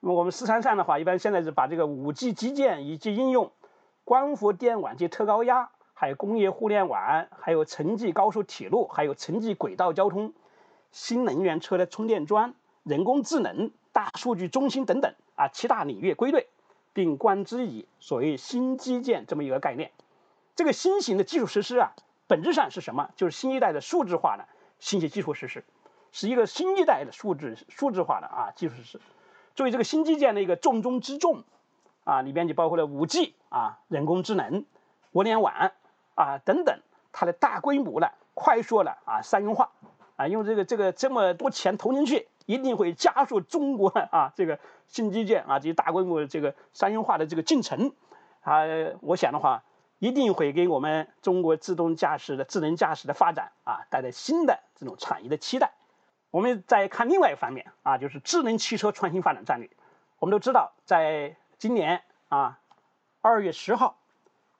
[0.00, 3.50] 那么我们四川上的话，一般现在是把这个五 G 基建以及应用
[4.04, 5.70] 光伏电网及特高压，
[6.02, 10.32] 还有工业互联网，还有城际高速铁路，还有城际轨道交通、
[10.90, 16.48] 新能源车的充电桩、人工智能、大数据中心等等啊七大领域归类，
[16.92, 19.92] 并冠之以所谓新基建这么一个概念。
[20.56, 21.92] 这个新型的基础设施啊，
[22.26, 23.10] 本质上是什么？
[23.14, 24.48] 就是新一代的数字化的
[24.80, 25.62] 信息基础设施，
[26.10, 29.00] 是一个新一代的数字数字化的啊基础设施。
[29.54, 31.44] 作为这个新基建的一个重中之重
[32.02, 34.64] 啊，里边就包括了五 G 啊、人工智能、
[35.12, 35.70] 物联网
[36.14, 36.80] 啊等等，
[37.12, 39.70] 它的大规模的、快速的啊商用化
[40.16, 47.92] 啊，用这个这个这么多钱投进去，一定会加速中国啊这个新基建啊这些大规模这个商用化的这个进程
[48.40, 48.62] 啊，
[49.00, 49.62] 我想的话。
[50.02, 55.74] 一定会给我们中国自动驾驶的智能驾驶的发展啊带来新的这种产业的期待。
[56.32, 59.70] 我们再看另外一方面啊，就是智能汽车创新发展战略。
[60.18, 62.58] 我们都知道，在今年啊
[63.20, 64.00] 二月十号，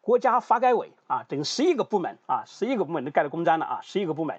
[0.02, 4.38] 国家发改委啊等十一个部门啊十一个部门都盖了公章了啊十一个部门，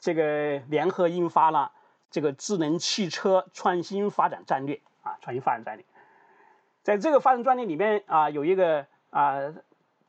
[0.00, 1.72] 这个联合印发了
[2.10, 5.84] 这个智能汽车创新发展战略啊创新发展战略。
[6.82, 9.52] 在这个发展战略里面啊有一个啊。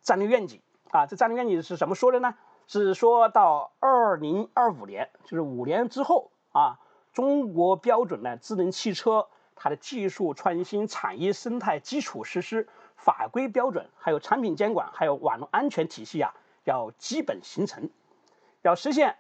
[0.06, 2.36] 战略愿景啊，这战略愿景是怎么说的呢？
[2.67, 6.78] 是说到二零二五年，就是五年之后啊，
[7.12, 12.69] 中国标准的智能汽车它的技术创新、产业生态基础实施、
[13.05, 17.89] 法规标准，还有产品监管，还有网络安全体系啊，要基本形成，
[18.63, 19.15] 要实现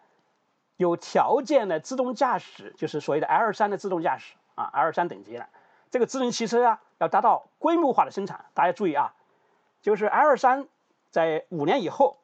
[0.75, 5.47] 有条件的自动驾驶，就是所谓的 L 三的自动驾驶啊，L 三等级的
[5.91, 8.45] 这个智能汽车啊，要达到规模化的生产。
[8.53, 9.13] 大家注意啊，
[9.81, 10.67] 就是 L 三。
[11.11, 12.17] 在五年以后，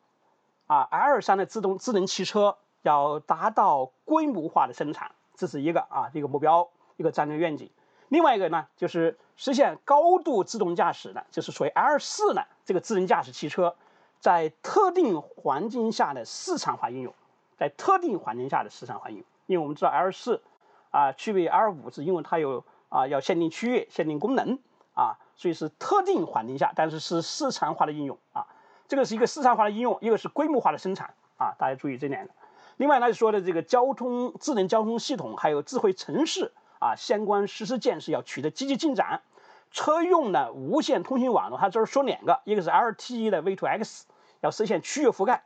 [0.68, 7.72] 啊，L 三的自动智能汽车要达到规模化的生产，这是一个啊一个目标，一个战略愿景。
[8.12, 13.74] 另外一个呢，就是实现高度自动驾驶的，就是属于 L 四呢这个智能驾驶汽车，
[14.20, 17.14] 在特定环境下的市场化应用，
[17.56, 20.42] 在特定环境下的市场化应用，因为我们知道 L 四
[20.90, 24.60] 啊区别于 L 五是因为它有啊要限定区域、限定功能
[24.94, 28.46] 啊，所以是特定环境下，但是是市场化的应用啊。
[28.90, 32.32] 这个是一个市场化的应用，一个是规模化的生产啊，大家注意这两个。
[32.76, 39.22] 另外呢，说的这个交通智能交通系统还有智慧城市啊相关实施建设要取得积极进展。
[39.70, 44.02] 车用的无线通信网络，它这儿说两个，一个是 LTE 的 V2X
[44.42, 45.46] 要实现区域覆盖，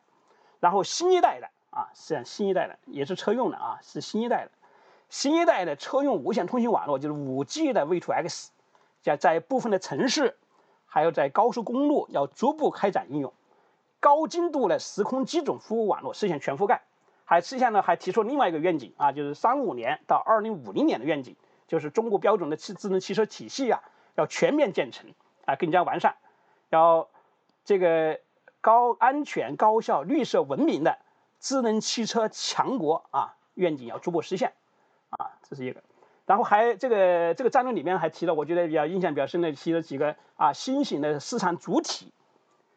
[0.60, 4.52] 然后新一代的啊，实际上新一代的也是车用的啊，是新一代的，
[5.10, 8.48] 新一代的车用无线通信网络就是 5G 的 V2X，
[9.04, 10.38] 在在部分的城市，
[10.88, 13.32] 还有在高速公路要逐步开展应用，
[14.00, 16.82] 高精度的时空基准服务网络实现全覆盖，
[17.26, 21.36] 还实现呢还提出另外一个愿景啊，就是三五年到二零五零年的愿景，
[21.68, 23.82] 就是中国标准的汽智能汽车体系啊。
[24.18, 26.16] 要全面建成啊，更加完善，
[26.70, 27.10] 要
[27.66, 28.22] 这个
[28.62, 31.00] 高安全、高效、绿色文明的
[31.42, 34.54] 智能汽车强国啊，愿景要逐步实现
[35.10, 35.84] 啊，这是一个。
[36.26, 42.14] 然后还这个这个战略里面还提了，我觉得比较印象比较深的提了几个啊新型的市场主体，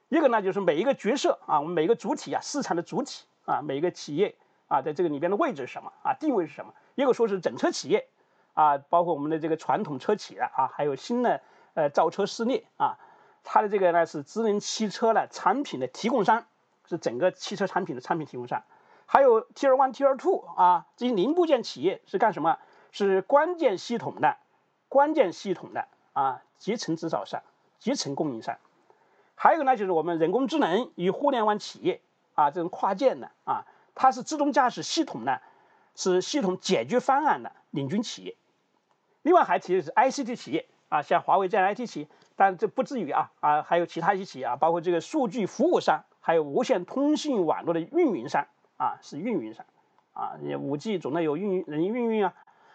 [0.09, 4.35] 一个呢就是每一个角色啊，我们每一个主体啊，市场的主体啊，每个企业
[4.69, 6.75] 啊，在这个里边的位置是什么啊，定位是什么？
[6.95, 8.07] 一个说是整车企业。
[8.55, 11.41] 啊，包括我们的这个传统车企的啊，还有新的
[11.75, 12.99] 呃造车势力啊，
[13.45, 16.45] 它的这个呢是智能汽车的产品的提供商，
[16.85, 18.65] 是整个汽车产品的产品提供商，
[19.07, 22.59] 还有 Tier One、Tier Two 啊这些零部件企业是干什么？
[22.91, 24.37] 是关键系统的
[24.89, 27.43] 关键系统的啊集成制造商、
[27.79, 28.59] 集成供应商，
[29.37, 32.01] 还有呢就是我们人工智能与互联网企业
[32.39, 35.41] 啊这种跨界的啊，它是自动驾驶系统呢
[35.97, 38.37] 是系统解决方案的领军企业。
[39.23, 48.47] 另外还提的是 ICT 企业啊，像华为这样 IT 企业，但这不至于啊啊，还有其他一些企业啊，包括这个数据服务商，还有无线通信网络的运营商
[48.77, 49.67] 啊，是运营商
[50.13, 52.35] 啊，五 G 总得有运营人运营啊，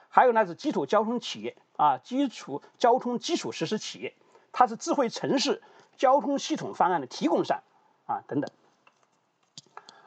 [0.09, 4.13] 还有呢是基础交通企业啊，基础交通基础设施企业，
[4.51, 5.63] 它是智慧城市
[5.95, 7.63] 交通系统方案的提供商
[8.05, 8.51] 啊等等。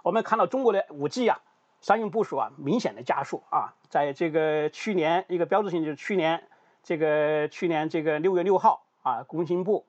[0.06, 1.40] 我们看到中国的五 G 啊。
[1.80, 6.42] 商用部署啊，明显的加速啊，在这个去年一个标志性就是去年
[6.82, 9.84] 这个去年这个六月六号啊，工信部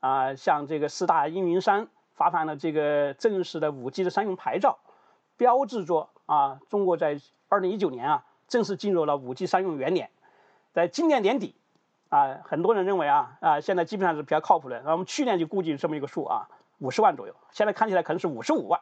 [0.00, 4.78] 啊向这个四大运营商发放了这个正式的五 G 的商用牌照，
[5.36, 10.10] 标志着啊中国在二零一九年啊正式进入了五 G 商用元年，
[10.72, 11.54] 在今年年底
[12.10, 18.80] 啊，很多人认为啊啊现在基本上是比较靠谱的，那我们去年就估计这么一个数啊五十万左右，现在看起来可能是五十五万，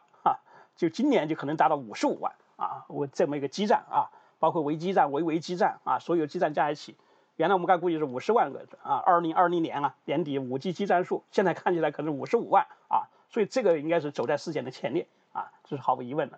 [0.79, 2.33] 就今年就可能达到五十五万。
[2.55, 6.97] 啊，我这么一个基站啊，包括微基站、微微基站啊，所有基站加一起，
[7.37, 16.37] 原来我们刚估计是五十万个啊，二零二零年啊年底五 G 基站数，现在看起来可能五十五万啊，所以这个应该是走在世界的前列啊，这是毫无疑问的。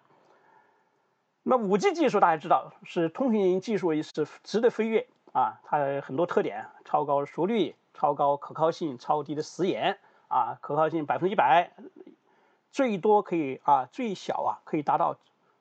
[1.41, 11.71] 那五 G 技术大家知道是通讯技术是值得飞跃啊，它很多特点，超高速率、超高可靠性、超低的时延啊，可靠性百分之一百，
[12.71, 15.17] 最多可以啊，最小啊可以达到。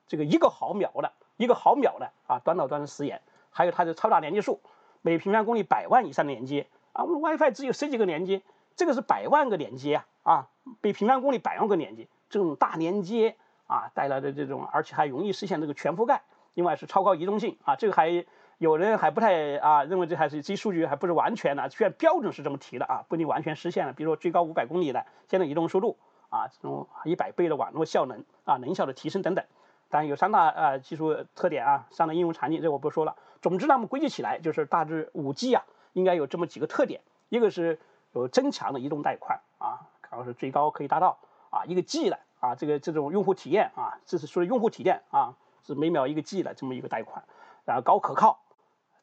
[0.08, 4.58] 这个一个毫秒的，一个毫秒的啊，端到端的时延，还有它的超大连接数，
[5.02, 6.66] 每平方公里百万以上的连接。
[6.92, 8.42] 啊，我们 WiFi 只有十几个连接，
[8.74, 10.48] 这个是百万个连接啊啊，
[10.82, 13.36] 每平方公里百万个连接，这种大连接
[13.68, 16.22] 啊带来的这种，而且还容易实现这个全覆盖，
[16.54, 18.26] 另外是超高移动性啊，这个还
[18.58, 25.96] 有人还不太啊认为这还是这些数据还不是完全的，虽然标准是这么提的啊，不一定完全实现了，比如说最高五百公里的现在移动速度
[26.30, 29.44] 啊，这种一百倍的网络效能啊，能效的提升等等。
[29.88, 33.16] 但有三大呃技术特点啊，三大应用场景，这我不说了。
[33.42, 37.78] 总之呢，我们归结起来就是大致五 G 啊，应该有这么几个特点：一个是
[38.12, 41.18] 有增强的移动带宽啊，可能是最高可以达到
[41.50, 45.34] 啊一个 G 的啊，这个这种用户体验啊，这是说用户体验啊，
[45.66, 47.24] 是每秒一个 G 的这么一个带宽，
[47.64, 48.38] 然后高可靠、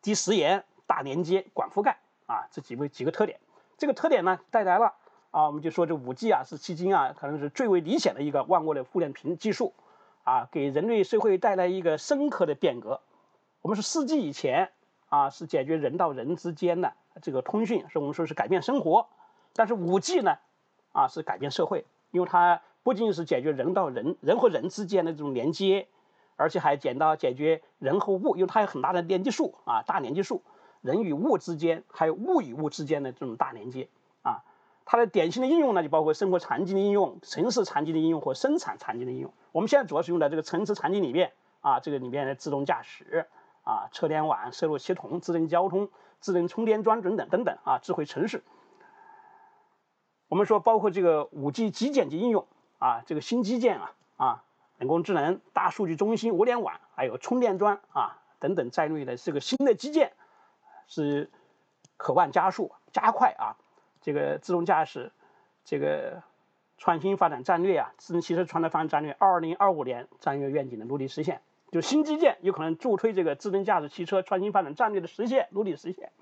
[0.02, 3.40] 低时延、大连接、广覆盖啊，这几位几个特点。
[3.78, 4.96] 这个特点呢带来了
[5.38, 9.76] 啊，我们就说这五 G 啊是迄今啊可能是最为理想的一个万物的互联屏技术。
[10.24, 13.02] 啊，给人类社会带来一个深刻的变革。
[13.62, 14.72] 我们说四 G 以前
[15.10, 19.06] 啊，是解决人到人之间的这个通讯，是我们说是改变生活。
[19.54, 20.40] 但是五 G 呢，
[20.92, 25.88] 啊是改变社会，因为它不仅是解决人到人、人和人之间的这种连接，
[26.36, 30.42] 而且还减到解决人和物，因为它有很大的连接数啊，大连接数，
[30.82, 33.88] 人与物之间，还有物与物之间的这种大连接。
[34.90, 39.34] 它的典型的应用呢，就包括生活场景的应用、城市场景的应用和生产场景的应用。
[39.52, 43.28] 我们现在主要是用在这个城市场景里面啊，这个里面的自动驾驶
[43.64, 45.90] 啊、车联网、摄入系统、智能交通、
[46.22, 48.46] 智能充电桩等等等等啊，智慧城市。
[50.30, 52.48] 我们说包括这个五 G 基建级应用
[52.80, 54.44] 啊，这个新基建啊啊，
[54.78, 60.14] 人工智能、大数据中心、物联网，还有充电桩啊等等在内的这个新的基建，
[60.88, 61.30] 是
[61.98, 63.58] 渴望加速加快啊，
[64.08, 65.12] 这个自动驾驶
[65.66, 66.24] 这个
[66.78, 71.42] 创新发展战略啊，智能汽车创新发展战略二零二五年战略愿景的努力实现。
[71.74, 76.14] 就新基建有可能助推这个智能驾驶汽车创新发展战略的实现，努力实现。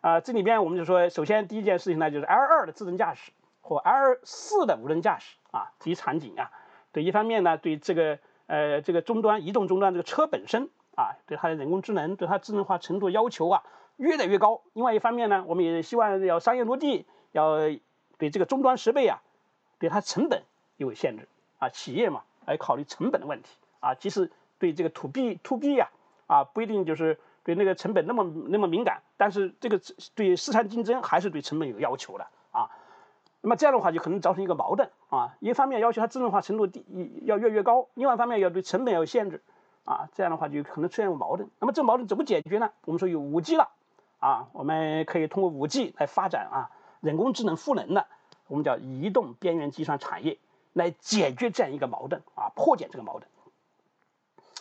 [0.00, 6.50] 啊，这里边我们就说，首先第一件事情呢，就是 L 二的智能驾驶和 L 四的无人驾驶啊，这些场景啊，
[6.92, 13.62] 对一方面呢，对这个呃这个终端移动终端这个车本身啊，对它的人工智能，对它智能化程度要求啊，
[13.98, 14.62] 越来越高。
[14.72, 17.58] 另外一方面呢，我们也希望要商业落地，要
[18.16, 19.20] 对这个终端设备啊，
[19.78, 20.42] 对它成本
[20.76, 25.90] 有限制啊，企业嘛，来考虑成本的问题啊，即使对这个 to B to B 呀，
[26.26, 29.80] 啊不一定就是对那个成本那么那么敏感，但是这个
[30.14, 32.70] 对市场竞争还是对成本有要求的啊。
[33.40, 36.84] 那么这样的话就可能造成一个矛盾啊，一方面要求它智能化程度低
[37.24, 39.42] 要越越高，另外一方面要对成本要有限制
[39.84, 41.48] 啊，这样的话就可能出现矛盾。
[41.60, 42.70] 那么这矛盾怎么解决呢？
[42.84, 43.70] 我们说有五 G 了
[44.18, 48.06] 啊，我们可以通过五 G 来发展啊人工智能赋能的，
[48.46, 50.38] 我们叫移动边缘计算产业
[50.72, 53.30] 来解决这样一个矛盾啊，破解这个矛盾。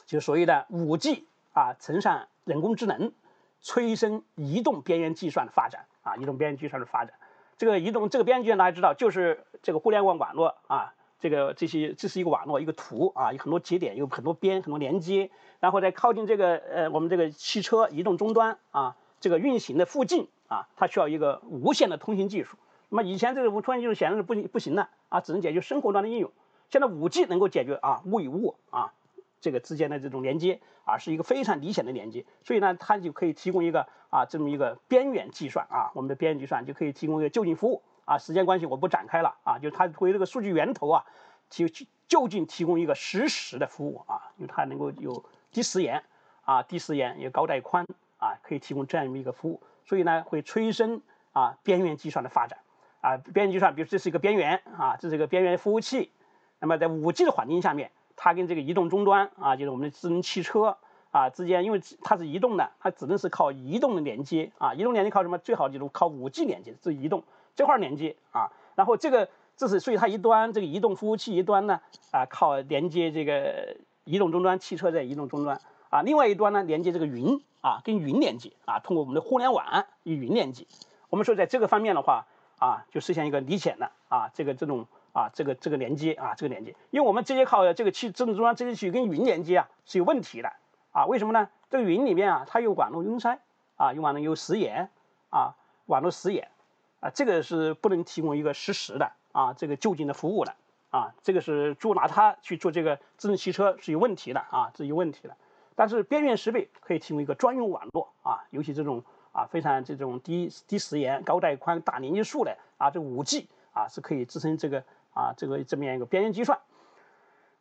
[0.06, 3.12] 就所谓的五 G 啊，乘上人工智能，
[3.60, 7.16] 催生移动边缘计算的发展啊，移动边缘计算的发展。
[7.58, 22.58] 这个移动这个边缘计算大家知道，就是这个互联网网络啊，这个这些这是一个网络一个图啊，有很多节点，有很多边，很多连接，然后在靠近这个呃我们这个汽车移动终端啊，这个运行的附近啊，它需要一个无线的通信技术。
[22.90, 26.32] 那么以前这个无线技术显然是不不行的啊，只能解决生活端的应用。
[26.70, 28.94] 现在五 G 能够解决啊物与物啊。
[29.40, 38.18] 这个之间的这种连接啊，是一个非常理想的连接，所以呢，它就可以提供一个啊这么一个边缘计算啊，我们的边缘计算就可以提供一个就近服务啊。
[38.18, 41.06] 时间关系我不展开了啊，就它为这个数据源头啊，
[41.52, 41.68] 提
[42.08, 46.04] 就近提供一个实时的服务啊，因为它能够有低时延
[46.44, 47.86] 啊，低时延有高带宽
[48.18, 51.02] 啊，可以提供这样一个服务，所以呢，会催生
[51.32, 52.60] 啊边缘计算的发展
[53.02, 53.18] 啊。
[53.18, 56.12] 边缘计算，比如这是一个边缘啊，这是一个边缘服务器，
[56.60, 57.92] 那么在五 G 的环境下面。
[58.20, 60.76] 它跟这个移动终端啊，就是我们的智能汽车
[61.12, 64.74] 啊之间，因为它是移动的，它只能是靠移动的连接啊。
[64.74, 65.38] 移动连接靠什么？
[65.38, 67.24] 最好就是靠五 G 连接，这移动
[67.56, 68.52] 这块连接啊。
[68.74, 71.80] 然后这个这是所以它一端这个移动服务器一端呢
[72.12, 76.02] 啊，靠连接这个移动终端汽车在移动终端啊。
[76.02, 80.66] 另外一端呢连接这个云啊，跟云连接啊，通过我们的互联网与云连接。
[81.10, 82.26] 我们说在这个方面的话
[82.60, 84.88] 啊，就实现一个理想的啊这个这种。
[85.14, 90.54] 啊，这个这个连接啊，这个连接，因为我们直接靠这个汽智能终端直接去跟云连接啊，是有问题的
[90.92, 91.08] 啊。
[91.08, 91.50] 为什么呢？
[91.72, 93.40] 这个云里面啊，它有网络拥塞
[93.78, 94.92] 啊，有网络有时延
[95.32, 95.56] 啊，
[95.88, 96.52] 网络时延
[97.00, 100.54] 啊，这个是不能提供一个实时的啊，这个就近的服务的
[100.92, 105.36] 啊，这个是做拿它去做这个智能汽车是有问题的啊，是有问题的。
[105.78, 114.84] 但是边缘设备可以提供一个专用网络啊，尤其这种啊非常这种低低时延、高带宽、大连接数的啊，这五 G 啊是可以支撑这个。
[115.18, 116.60] 啊，这个这么样一个边缘计算，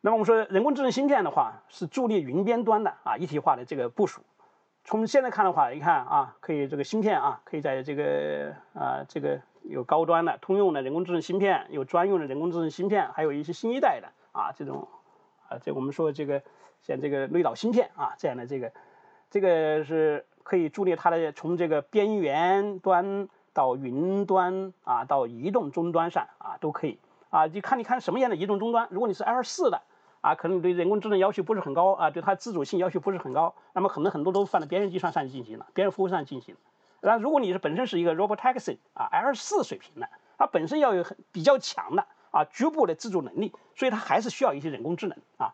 [0.01, 4.21] 那么我们说人工智能芯片的话，是助力云边端的啊一体化的这个部署。
[4.83, 14.87] 从现在看的话，你看啊，可以这个芯片啊，可以在这个啊这个有高端的通用的人工智能芯片，有专用的人工智能芯片，还有一些新一代的啊这种
[15.49, 16.43] 啊这我们说这个
[16.87, 18.71] 像这个内导芯片啊这样的这个
[19.29, 26.97] 这个是可以助力它的从这个边缘端到云端啊到移动终端上啊都可以。
[27.29, 28.87] 啊，就看你看什么样的移动终端。
[28.89, 29.81] 如果你是 L 四的，
[30.21, 36.55] 啊，可能对人工智能要求不是很高啊，对它自主性要求不是很高，那么可能很多都放在边缘计算上进行了，边缘服务上进行。
[37.01, 45.53] 那如果你是本身是一个 Robotaxi 啊，L 四水平的，它本身要有很比较强的啊局部的自主能力，所以它还是需要一些人工智能啊，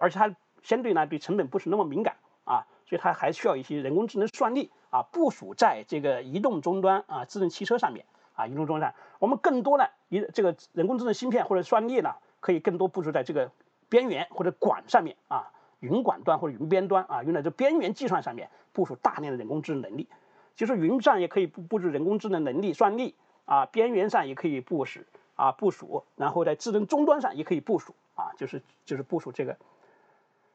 [0.00, 8.04] 而且它相对呢对成本不是那么敏感啊，所以它还需要一些人工智能算力啊部署在这个移动终端啊智能汽车上面。
[8.34, 13.50] 啊，移动终端上，我们更多的一这个人工智能芯片或者算力呢，可以更多部署在这个
[13.90, 20.08] 边缘或者管上面啊，云管端或者云边端啊，用在这边缘计算上面部署大量的人工智能能力。
[20.56, 23.14] 就是云上也可以布布置人工智能能力算力
[23.44, 25.00] 啊，边缘上也可以部署
[25.34, 29.58] 啊部署，然后在智能终端上也可以部署啊，就是就是部署这个，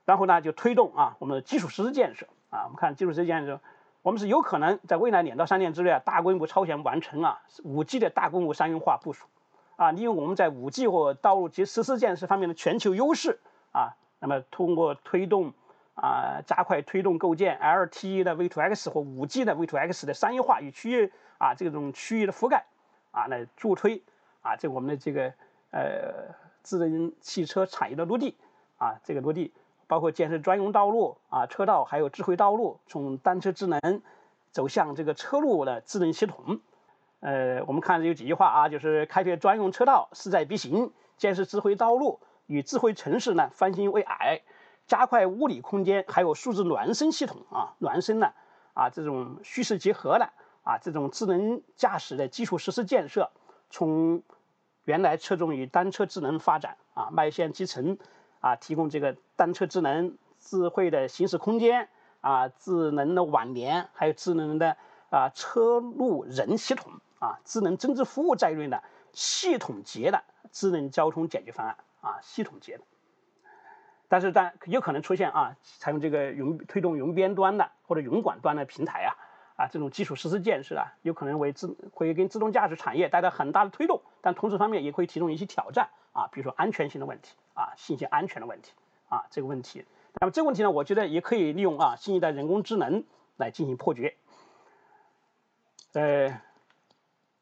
[0.08, 2.26] 然后呢就推动啊我们的基础设施建设。
[2.50, 3.60] 啊，我们看基础设施建设。
[4.04, 9.28] 我们是有可能在未来两到三年之内啊，大规模超前完成啊五 G 的大规模商用化部署，
[9.76, 13.40] 啊，利用我们在五 G 或道路及实施建设方面的全球优势。
[13.74, 15.52] 啊，那么通过推动
[15.96, 22.66] 啊，加快推动构建 LTE 的 V2X 或五 G 的 V2X 的商业化与区域啊这种区域的覆盖。
[23.12, 24.02] 啊，来助推
[24.42, 25.34] 啊这我们的这个
[25.72, 26.34] 呃
[26.64, 28.38] 智能汽车产业的落地。
[28.78, 29.52] 啊，这个落地
[29.88, 33.80] 包括建设专用道路啊、车道，还有智慧道路，从单车智能
[34.52, 36.60] 走向这个车路的智能系统。
[37.20, 44.42] 呃，我们看有几句话啊，就是开辟专用车道，势在必行；建设智慧道路，与智慧城市呢翻新为矮；
[44.86, 48.34] 加快物理空间，还有数字孪生系统啊，孪生呢
[48.74, 50.30] 啊这种虚实结合的
[50.64, 53.32] 啊这种智能驾驶的基础设施建设，
[53.70, 54.22] 从
[54.84, 57.98] 原来侧重于单车智能发展啊，迈向基层
[58.48, 61.90] 啊，提供这个单车智能、智慧的行驶空间
[62.22, 64.78] 啊，智能的网联，还有智能的
[65.10, 66.92] 啊车路人系统。
[67.20, 72.82] 啊，智能增值服务在内的系统级的智能交通解决方案啊，系统级的。
[74.08, 79.18] 但是，但有可能出现啊，采用这个云推动云边端的或者云管端的平台啊，
[79.68, 88.72] 这种基础设施建设啊，有可能为自会跟自动驾驶产业带来很大的推动，但同时方面也会提供一些挑战啊，比如说安全性的问题啊，信息安全的问题
[89.10, 89.86] 啊，这个问题。
[90.20, 93.04] 那么这个问题呢，我觉得也可以利用啊新一代人工智能
[93.36, 94.16] 来进行破局。
[95.94, 96.42] 呃。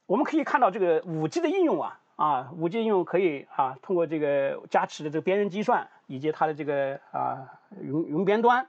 [0.07, 8.67] 我们可以看到这个五 G 的应用啊，啊，五 G 应用可以啊，通过这个加持的这个边缘计算以及它的这个啊云云边端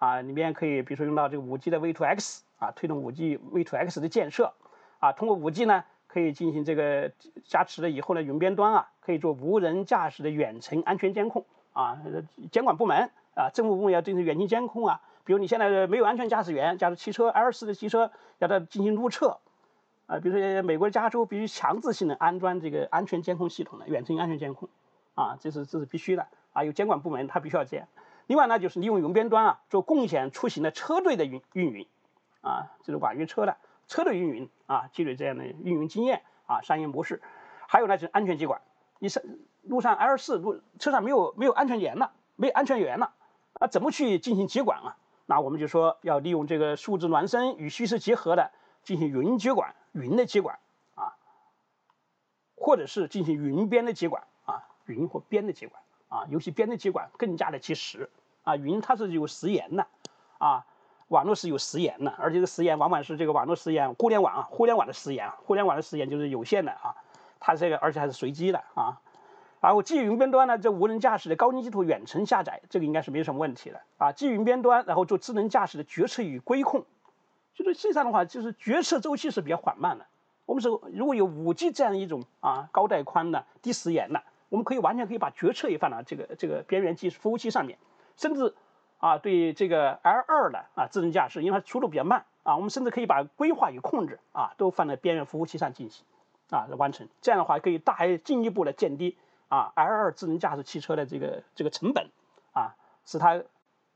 [0.00, 4.54] 啊，里面可以比如说用到这个五 G 的 V2X 啊，推动五 G V2X 的建设。
[5.00, 7.10] 啊，通过五 G 呢可以进行这个
[7.44, 11.44] 加持了以后呢，云边端啊可以做无人驾驶的远程安全监控。
[11.72, 11.98] 啊，
[12.52, 19.38] 监管部门啊，政府部门要进行远程监控啊，比如你现在没有安全驾驶员，假如汽车 L4 的汽车要它进行路测。
[20.06, 24.68] 啊，比如说美国加州必须强制性的安装这个安全监控系统的远程安全监控，
[25.14, 26.26] 啊，这是这是必须的。
[26.52, 27.88] 啊，有监管部门他必须要这样。
[28.26, 31.86] 另外呢，就是利用云边端啊，做共享出行的车队的运运营，
[32.42, 33.56] 啊，就是网约车的
[33.88, 37.22] 车队运营啊，积累这样的运营经验啊，商业模式。
[37.66, 38.60] 还有呢，就是安全接管，
[38.98, 39.22] 你上
[39.62, 43.14] 路上 L 四路车上没有没有安全员了，没有安全员了，
[43.54, 44.96] 啊，怎么去进行接管啊？
[45.24, 48.50] 那我们就说要利用这个数字孪生与虚实结合的
[48.82, 49.74] 进行云接管。
[49.92, 50.58] 云的接管
[50.94, 51.16] 啊，
[52.56, 58.08] 或者是进行云边的接管啊，云或边的接管啊，尤其边的接管更加的及时
[58.42, 58.56] 啊。
[58.56, 59.86] 云它是有时延的
[60.38, 60.64] 啊，
[61.12, 66.96] 网络是有时延的，而且这个时延往往是这个网络时延，互联网啊，互联网的时延啊，互联网的时延就是有限的啊，
[67.38, 68.98] 它这个而且还是随机的啊。
[69.60, 74.10] 然后基于云边端呢，这无人驾驶的高精地图远程下载，这个应该是没什么问题的啊。
[74.10, 76.84] 基于云边端，然后做智能驾驶的决策与规控。
[77.54, 80.06] 就是实际上的话，就是决策周期是比较缓慢的。
[80.46, 87.78] 我们说，如果有五 G 这样一种啊高带宽的低时延的，我们可以完全可以把决策也放到这个这个边缘技术服务器上面，
[88.16, 88.54] 甚至
[89.02, 96.06] 啊对这个 L 二的啊智能驾驶，因为它速度比较慢啊，我们甚至可以把规划与控制啊都放在边缘服务器上进行
[96.50, 97.08] 啊完成。
[97.20, 102.10] 这样的话可以大进一步的降低啊 L 二智能驾驶汽车的这个这个成本
[102.52, 103.42] 啊，使它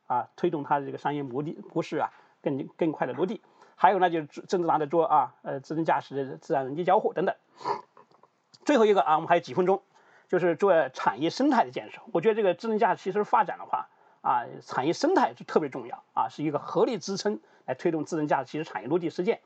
[0.08, 2.10] 啊推动它的这个商业模的模式啊。
[2.42, 3.42] 更更快的落地，
[3.74, 7.34] 还有呢，就是正正拿着做啊，呃，智能驾驶的自然人机交互等等。
[8.64, 9.82] 最后一个啊，我们还有几分钟，
[10.28, 12.00] 就是做产业生态的建设。
[12.12, 13.88] 我觉得这个智能驾驶其实发展的话
[14.26, 19.40] 啊，产业生态是特别重要啊，是一个合力支撑来推动智能驾驶汽车产业落地实践。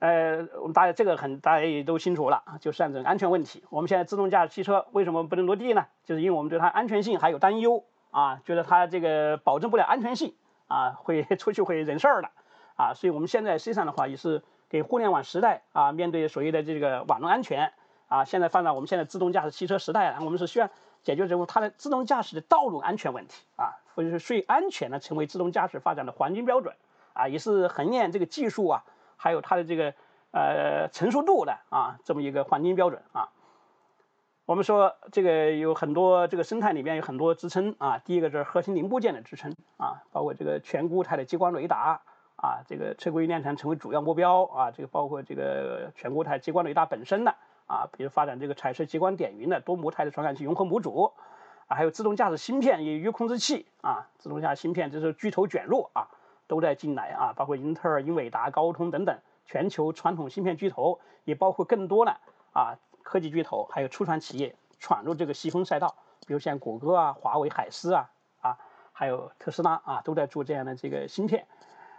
[0.00, 3.62] 呃，我们大家这个很大家也都清楚了，就是这个安全问题。
[3.70, 5.86] 我们现在自动驾驶汽车为什么不能落地呢？
[6.04, 10.34] 就是因为我们对它安全性还有担忧啊，觉得它这个保证不了安全性。
[10.66, 12.30] 啊，会出去会惹事儿的，
[12.76, 17.72] 啊，所以我们现在实际上的话也是给互联网时代啊，面对所谓的这个网络安全
[18.06, 20.70] 啊，现在放到我们现在自动驾驶汽车时代，我们是需要
[21.02, 26.74] 解决这个它的自动驾驶的道路安全问题啊，或者是最安全的成为自动驾驶发展的黄金标准
[27.12, 28.84] 啊，也是衡量这个技术啊，
[29.16, 29.94] 还有它的这个
[30.32, 33.28] 呃成熟度的啊，这么一个黄金标准啊。
[34.46, 42.00] 我们说这个有很多这个生态里面有很多支撑啊，第一个是核心零部件的支撑啊，包括这个全固态的激光雷达
[42.34, 47.36] 啊，这个车规量产成为主要目标啊，这个包括这个全固态激光雷达本身的
[47.66, 51.12] 啊，比如发展这个彩色激光点云的多模态的传感器融合模组
[51.74, 56.08] 还有自动驾驶芯片、语音控制器啊，自动驾驶芯片这是巨头卷入啊，
[56.46, 62.16] 都在进来啊，包括英特尔、英伟达、高通等等全球传统芯片巨头，也包括更多的
[62.52, 62.78] 啊。
[63.02, 65.96] 科技巨头还有初创企业闯入这个细分赛道，
[66.26, 68.10] 比如像谷歌啊、华为、海思啊
[68.40, 68.58] 啊，
[68.92, 71.46] 还有特斯拉啊，都在做这样的这个芯片。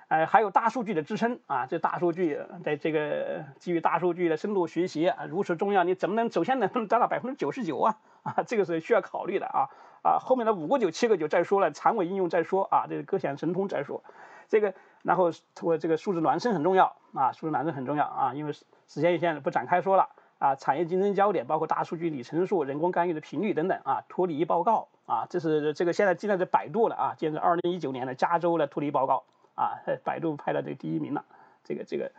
[0.07, 7.97] 呃，还有大数据的支撑啊，这大数据在这个基于大数据的深度学习啊如此重要，你怎么能首先能达到百分之九十九啊？
[8.23, 9.69] 啊，这个是需要考虑的啊
[10.03, 14.03] 啊，后面的五个九、七个九再说了，长尾应用再说啊，这个各显神通再说。
[14.47, 20.09] 这个然后通过这个数字孪生很重要啊，数字孪生很重要啊，因为时间有限不展开说了。
[20.39, 31.23] 啊，产业竞争焦点包括大数据里程数、人工干预的频率等等啊，脱离报告啊，这是这个现在现在在百度了啊，现在二零一九年的加州的脱离报告啊，百度排了这第一名了，
[31.63, 32.11] 这个这个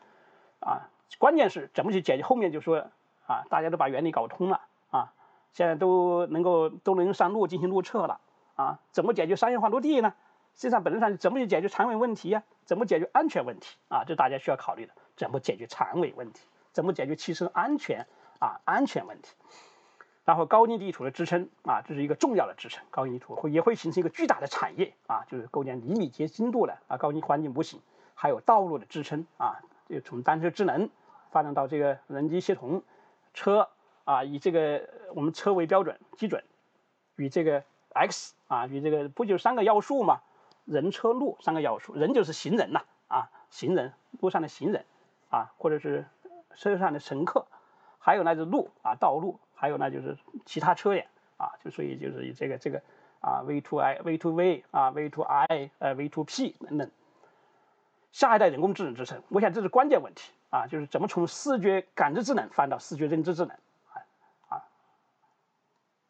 [0.60, 0.86] 啊，
[1.18, 2.22] 关键是怎么去解决？
[2.22, 2.86] 后面就说
[3.26, 4.60] 啊，大家都把原理搞通了，
[5.52, 8.20] 现在都能够都能上路进行路测了
[8.54, 10.14] 啊，怎么解决商业化落地呢？
[10.54, 12.42] 实际上本质上怎么去解决长尾问题呀？
[12.64, 14.04] 怎么解决安全问题啊？
[14.04, 16.46] 这大家需要考虑的，怎么解决长尾问题？
[16.72, 18.06] 怎么解决汽车安全
[18.38, 19.34] 啊安全问题？
[20.24, 22.84] 然后高精地图的支撑啊，这是一个重要的支撑。
[22.90, 27.80] 高精地图会也会形成一个巨大的产业啊，就是构建厘米级精度的啊高精环境模型，
[28.14, 30.88] 还有道路的支撑啊，就从单车智能
[31.30, 32.82] 发展到这个人机协同
[33.34, 33.68] 车
[34.04, 36.44] 啊，以这个我们车为标准基准，
[37.16, 40.20] 与这个 X 啊，与这个不就三个要素嘛？
[40.64, 44.84] 人车路三个要素，人就是行人呐啊，行人路上的行人
[45.30, 46.04] 啊，或者是。
[46.54, 47.46] 车上的乘客，
[47.98, 51.06] 还有呢就路啊道路，还有呢就是其他车辆
[51.38, 52.82] 啊，就所以就是以这个这个
[53.22, 56.90] 啊 V to I V to V 啊 V to I 呃 V to P 等等，
[58.12, 63.56] 下一代人工智能支撑，我想这是关键问题啊，就是怎么从视觉感知智能翻到视觉认知智能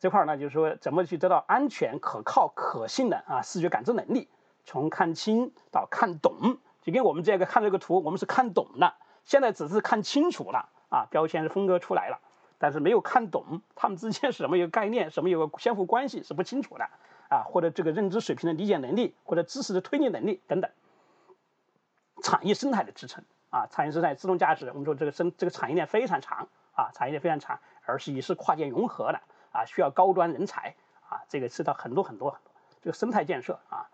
[0.02, 4.28] 这块呢就是说怎么去得到安全可靠可信的啊视觉感知能力，
[4.64, 8.96] 从看清到看懂，就跟我们这个看这个图，我们是看懂了。
[9.24, 12.18] 现在只是看清楚了啊，标签是分割出来了，
[12.58, 16.88] 但是没有看懂它们之间是 什么一个概念，什么有个相互关系是不清楚的
[17.28, 20.68] 啊，或者这个认知水平的理解能力，或者知识的推理能力等等。
[22.24, 29.20] 产业生态的支撑啊，产业生态自动驾驶，我们说这个生这个产业链非常长啊，产业链非常长，而且也是跨界融合的
[29.52, 30.74] 啊，需要高端人才
[31.08, 33.88] 啊，这个知道很多很多很多这个生态建设啊。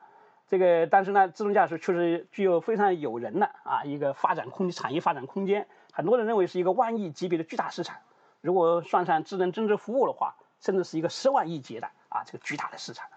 [0.49, 5.69] 这个，但是呢，自动驾驶确实具有非常有人的啊一个发展空产业发展空间。
[5.93, 7.97] 很多人认为是一个万亿级别的巨大市场，
[8.41, 13.09] 如果算上智能增值服务的话，甚至是一个十万亿级的啊这个巨大的市场。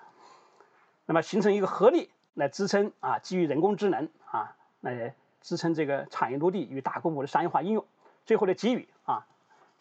[1.05, 7.85] 那么形成一个合力来支撑啊基于人工智能啊来支撑这个产业落地与大规模的商业化应用。
[8.25, 8.89] 最后的给予，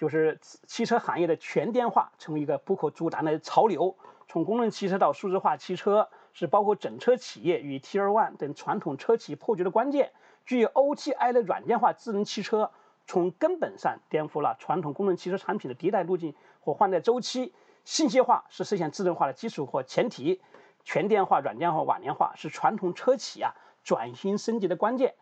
[0.00, 6.08] 就是汽车行业的全电化成为一个不可阻挡的潮流，从功能汽车到数字化汽车。
[6.32, 10.12] 是包括整车企业与 Tier One 等传统车企破局的关键。
[10.46, 12.70] 具有 OTI 的软件化智能汽车，
[13.04, 17.52] 从根本上颠覆了传统功能汽车产品的迭代路径或换代周期。
[17.84, 20.40] 信息化是实现智能化的基础或前提。
[20.84, 25.16] 全电化、软件化、网联化是传统车企啊转型升级的关键。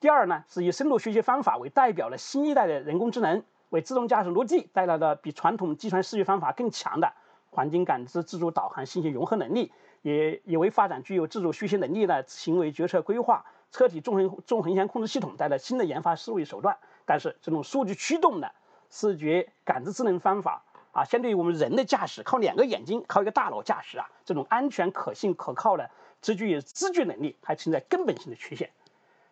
[0.00, 7.12] 第二呢，是以深度学习方法为代表的新一代的人工智能，为自动驾驶逻辑带来了比传统计算视觉方法更强的
[7.50, 9.72] 环境感知、自主导航、信息融合能力。
[10.02, 16.78] 也也为发展具有自主学习能力的行为决策规划、车体纵横纵横线控制系统带来新的研发思维手段。
[17.04, 18.52] 但是，这种数据驱动的
[18.90, 20.62] 视觉感知智能方法
[20.92, 25.90] 啊，相对于我们人的驾驶，靠两个眼睛、靠一个大脑驾驶啊，这种安全、可信、可靠的、
[26.22, 28.70] 具有知觉能力，还存在根本性的缺陷。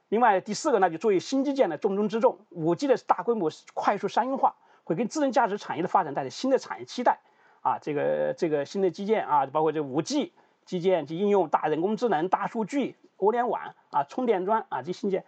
[0.08, 4.54] 另外，第四个呢，就作为新基建的重中之重，5G 的大规模快速商用化，
[4.84, 7.20] 会给智能驾驶产业的发展带来新的产业期待
[7.62, 7.78] 啊。
[7.78, 10.32] 这个这个新的基建啊，包括这 5G。
[10.64, 15.24] 基建及应用大人工智能、大数据、物联网啊，充电桩啊，这新建，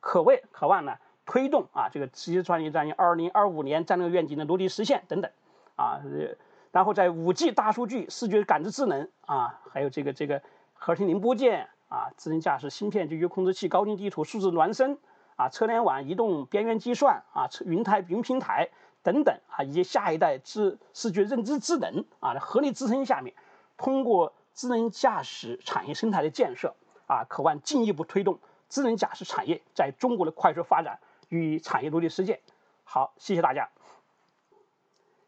[0.00, 5.30] 可谓渴望呢推动啊这个汽车创业战役二零二五年战略愿景的落地实现等等
[5.76, 6.02] 啊，
[6.72, 10.42] 然后在五 G、大数据、视觉感知智能啊，还有这个这个
[10.74, 14.96] 核心零部件啊、智能驾驶芯片、就域控制器、高精地图、数字孪生
[15.36, 18.70] 啊、车联网、移动边缘计算啊、云台云平台
[19.02, 23.34] 等等啊，以及下一代智视觉认知智能啊的合力支撑下面，
[23.76, 24.32] 通过。
[24.54, 26.74] 智能驾驶产业生态的建设
[27.06, 28.38] 啊，渴望进一步推动
[28.68, 30.98] 智能驾驶产业在中国的快速发展
[31.30, 32.40] 与产业落地实践。
[32.84, 33.70] 好，谢谢大家。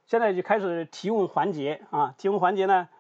[0.05, 2.91] 现在就开始提问环节啊，提问环节呢，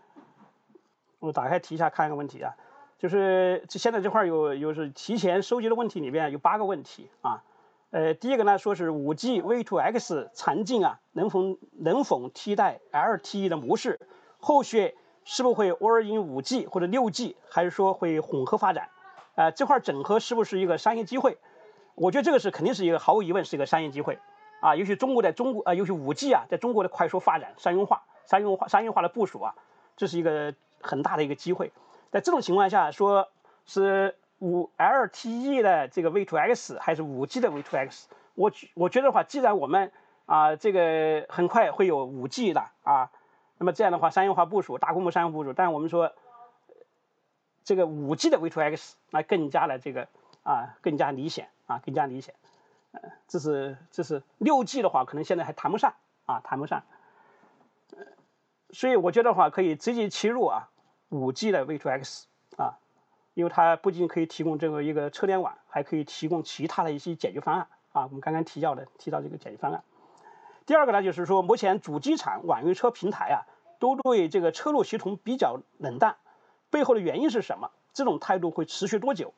[1.18, 2.56] 我打开提一下看一个问题啊，
[3.04, 7.42] 就是现在这块有有是提前收集的问题里面有八个问题啊，
[7.90, 14.00] 呃，第一个呢说是五 G V2X 场景啊，能否能否替代 LTE 的模式？
[14.38, 14.94] 后续。
[15.26, 18.88] 是不是会 all in 五 G 或者六 G，还是说会混合发展？
[19.34, 21.36] 呃，这块整合是不是一个商业机会？
[21.94, 24.18] 我觉得这个是肯定是一个毫无疑问是一个商业机会
[24.60, 24.76] 啊！
[24.76, 29.54] 尤其中国在中国啊，尤其五 G 啊，在中国的快速发展、商用化、商用化、商业化的部署啊，
[29.96, 31.72] 这是一个很大的一个机会。
[32.14, 33.28] 在这种情况下，说
[33.66, 38.04] 是五 LTE 的这个 V2X 还是五 G 的 V2X，
[38.36, 39.90] 我我觉得的话，既然我们
[40.26, 43.10] 啊这个很快会有五 G 的啊。
[43.58, 46.12] 那么这样的话，商业化部署、大规模商业部署，但我们说，
[47.64, 50.06] 这个五 G 的 V2X 那更加的这个
[50.44, 52.32] 啊更加理想啊更加理想。
[52.92, 55.94] 呃，这是这是六 G 的话，可能现在还谈不上
[56.26, 56.84] 啊，谈不上。
[58.70, 60.68] 所以我觉得话可以直接切入啊，
[61.08, 62.24] 五 G 的 V2X
[62.56, 62.78] 啊，
[63.34, 68.02] 因为它不仅可以提供这个一个车联网，还可以提供其他的一些解决方案啊。
[68.04, 69.82] 我们刚刚提到的提到这个解决方案。
[70.66, 73.46] 第二个呢，就是说目前主机厂、网约车平台啊，
[73.78, 76.16] 都对这个车路协同比较冷淡，
[76.70, 77.70] 背后的原因是什么？
[77.92, 79.34] 这种态度会持续多久？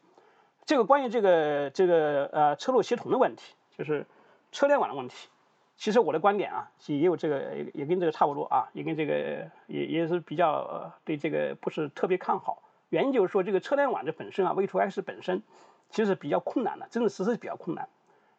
[0.65, 4.07] 这个关于这个这个呃车路协同的问题，就是
[4.51, 5.29] 车联网的问题。
[5.77, 12.63] 其实我的观点啊，也有这个也也跟这个差不多啊，也跟这个也也是比较对这个不是特别看好。
[12.89, 15.43] 原因就是说这个车联网这本身啊，V2X 本身
[15.91, 17.89] 其实比较困难的，真正实施比较困难。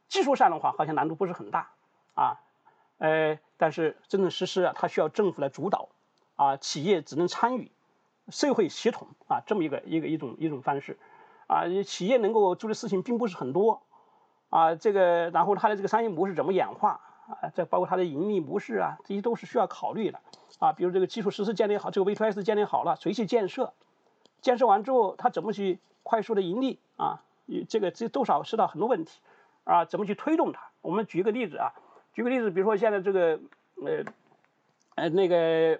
[0.07, 1.69] 技术上的话好像难度不是很大
[2.15, 2.39] 啊，
[2.97, 5.89] 呃，但是真正实施啊，它需要政府来主导
[6.37, 7.71] 啊，企业只能参与，
[8.29, 10.97] 社会协同啊，这么一个一个一种一种方式。
[11.47, 13.81] 啊，企业能够做的事情并不是很多，
[14.49, 20.19] 啊，这个然后它的这个商业模式怎么演化啊，这包括它的盈利模式啊，这些都是需要考虑的
[20.59, 20.73] 啊。
[20.73, 23.73] 比如这个基础设施建立好，这个 V2S 建立好了，谁去建设？
[24.41, 27.21] 建设完之后，它怎么去快速的盈利啊？
[27.69, 29.19] 这个这多少涉及到很多问题
[29.63, 30.69] 啊，怎么去推动它？
[30.81, 31.73] 我们举个例子啊，
[32.13, 33.39] 举个例子，比如说现在这个
[33.75, 34.03] 呃
[34.95, 35.79] 呃那个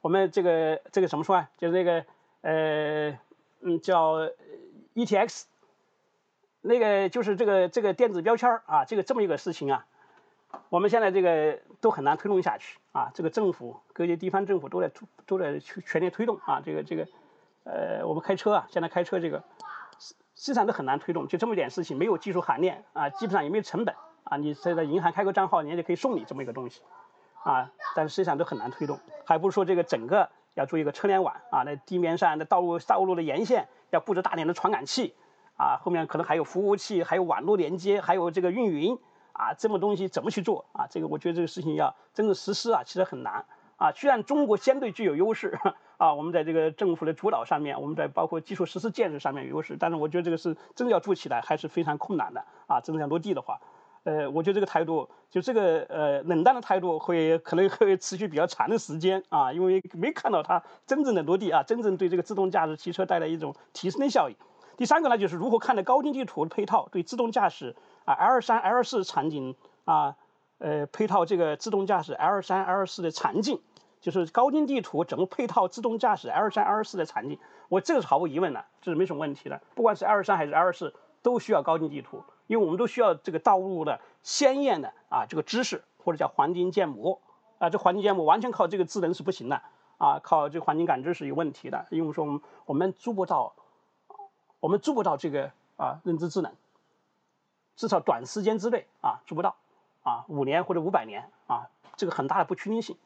[0.00, 1.50] 我们这个这个怎么说啊？
[1.56, 2.04] 就是那个
[2.42, 3.18] 呃
[3.60, 4.28] 嗯叫。
[4.96, 5.48] E T X，
[6.60, 9.86] 那个就是这个这个电子标签啊，这个这么一个事情啊，
[10.68, 13.10] 我们现在这个都很难推动下去啊。
[13.14, 14.90] 这个政府各级地方政府都在
[15.26, 16.60] 都在全力推动啊。
[16.64, 17.06] 这个这个
[17.64, 19.42] 呃，我们开车啊，现在开车这个
[19.98, 23.94] 实际上都很难推动，就这么一点事情，没有技术含量啊，基本上也没有成本
[24.24, 24.36] 啊。
[24.36, 26.82] 你在银行开个账号，人家就可以送你这么一个东西
[27.42, 33.68] 啊，但是实际上都很难推动，还不如说这个整个要做一个车联网啊，那地面上的道路道路的沿线。
[33.90, 35.14] 要布置大量的传感器，
[35.56, 38.98] 啊，后面可能还有服务器，还有网络连接，还有这个运营，
[39.34, 40.86] 啊，这么东西怎么去做啊？
[40.88, 43.44] 这个我觉得这个事情要真正实施啊，其实很难
[43.76, 43.92] 啊。
[43.92, 45.58] 虽然中国相对具有优势
[45.98, 52.80] 啊，我们在这个政府的主导上面，我们在包括基础设施建设上面有优势，但是我觉得这个是真的要做起来还是非常困难的啊。
[52.80, 53.60] 真正要落地的话。
[54.04, 64.36] 呃，我觉得这个态度，就这个呃冷淡的态度，会可能会持续比较长的时间啊，因为没看到它真正的落地啊，真正对这个自动驾驶汽车带来一种提升的效益。
[64.76, 67.74] 第三个呢，就是如何看待高精地图的配套对自动驾驶
[68.04, 70.16] 啊 L 三 L 四场景啊，
[70.58, 73.60] 呃配套这个自动驾驶 L 三 L 四的场景，
[74.00, 77.38] 就是高精地图怎么配套自动驾驶 L 三 L 四的场景，
[77.68, 82.22] 我这个是毫无疑问的，这是没什么问题的，不管是 L 三还是 L 四，都需要高精地图。
[82.46, 87.22] 因为我们都需要这个道路的鲜艳的啊这个知识或者叫环境建模
[87.56, 89.62] 啊，这环境建模完全靠这个智能是不行的
[89.96, 91.86] 啊，靠这环境感知是有问题的。
[91.88, 93.54] 因为说我们我们做不到，
[94.60, 96.52] 我们做不到这个啊认知智能，
[97.76, 99.56] 至少短时间之内啊做不到
[100.02, 102.96] 啊五年或者五百年啊这个很大的不确定性。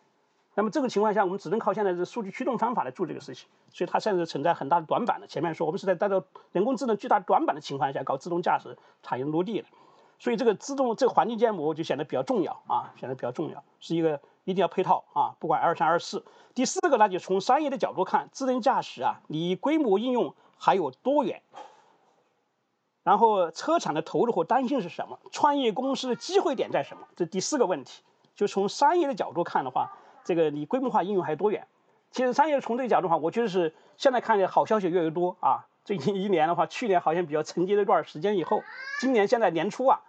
[0.54, 5.26] 那么这个情况下，我们只能靠现在的数据驱动方法来做这个事情，所以它现在存在很大的短板的。
[5.28, 9.68] 前面说我们是在带着人工智能巨大短板的情况下搞自动驾驶产业落地的，
[10.18, 16.24] 所以这个自动这个环境建模就显得比较重要啊，显得比较重要，是一个一定要配套啊，不管二三二四。
[16.54, 21.40] 第四个呢，就从商业的角度看，智能驾驶啊，离规模应用还有多远？
[23.08, 25.18] 然后车厂的投入和担心是什么？
[25.32, 27.04] 创业公司的机会点在什么？
[27.16, 28.02] 这第四个问题，
[28.34, 29.92] 就从商业的角度看的话。
[30.24, 31.66] 这个离规模化应用还有多远？
[32.10, 35.64] 其实商业从这个角度的话，我觉得是现在看见好消息越来越多啊。
[35.86, 38.62] 最近一年的话，去年好像比较沉寂了一段时间以后，
[39.00, 40.00] 今年现在年初啊，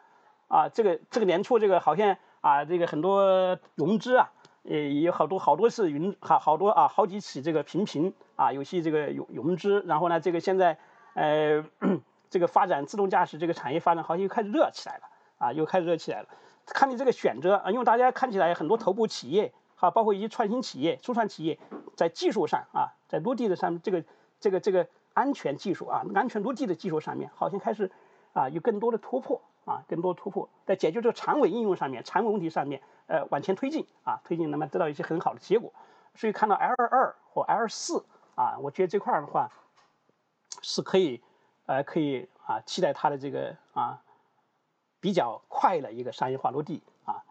[0.50, 4.30] 啊这个这个年初这个好像啊这个很多融资啊，
[4.64, 10.78] 也有好多好多次云好好多啊好几起这个频频啊有些这个融融资，然后呢这个现在
[11.14, 11.64] 呃
[12.30, 15.04] 这个发展自动驾驶这个产业发展好像又开始热起来了
[15.38, 16.28] 啊又开始热起来了。
[16.66, 19.54] 看你这个选择啊，因为大家看起来很多头部企业。
[19.82, 21.58] 啊，包括一些创新企业、初创企业，
[21.96, 24.04] 在技术上啊，在落地的上，这个、
[24.42, 27.90] 这个、这个安全技术啊，安全落地的技术上面，好像开始
[28.34, 35.72] 啊有更多的突破啊，更多突破，在解决这个长尾应用上面、长尾问题上面，呃，往前推进啊，推进，那么得到一些很好的结果。
[36.14, 38.04] 所以看到 L 二或 L 四
[38.36, 39.50] 啊，我觉得这块的话
[40.62, 41.24] 是可以，
[41.70, 44.02] 呃，可以啊，期待它的这个啊
[45.00, 47.24] 比较快的一个商业化落地啊，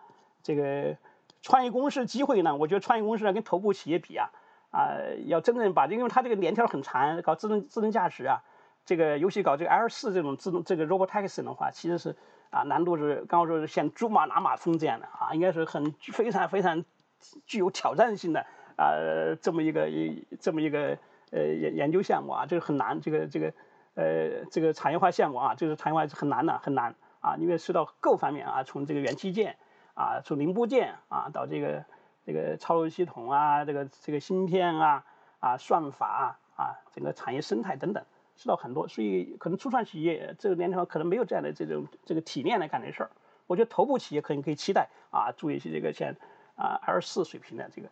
[0.42, 0.96] 这个。
[1.40, 2.56] 创业公司机会呢？
[2.56, 4.28] 我觉得创业公司呢跟头部企业比啊，
[4.70, 4.90] 啊，
[5.26, 8.42] 要真正把，因为它这个链条很长，搞智能智能驾驶啊，
[8.84, 12.16] 这个尤其搞这个 L 四这种自动这个 robotaxi 的话，其实是
[12.50, 16.84] 啊难度是刚刚说是像珠穆朗玛峰这样的啊，应该是很非常非常
[17.46, 18.44] 具有挑战性的
[18.76, 18.90] 啊
[19.40, 20.98] 这么一个一这么一个
[21.30, 23.54] 呃研研究项目啊，这个很难，这个这个
[23.98, 29.56] 呃这个产业化项目啊，这个产业化是很难的，很难啊，因为涉及到各方面啊，从这个元器件
[29.94, 31.84] 啊，从零部件啊，到这个
[32.24, 35.04] 这个操作系统啊，这个这个芯片啊
[35.40, 38.04] 啊，算法啊，整个产业生态等等，
[38.36, 43.10] 涉及到很多，所以可能初创企业这个年头可能没有这样的这种这个体验来干这事儿。
[43.48, 46.14] 我觉得头部企业可能可以期待啊，做一些这个像
[46.54, 47.88] 啊 L 四水平的这个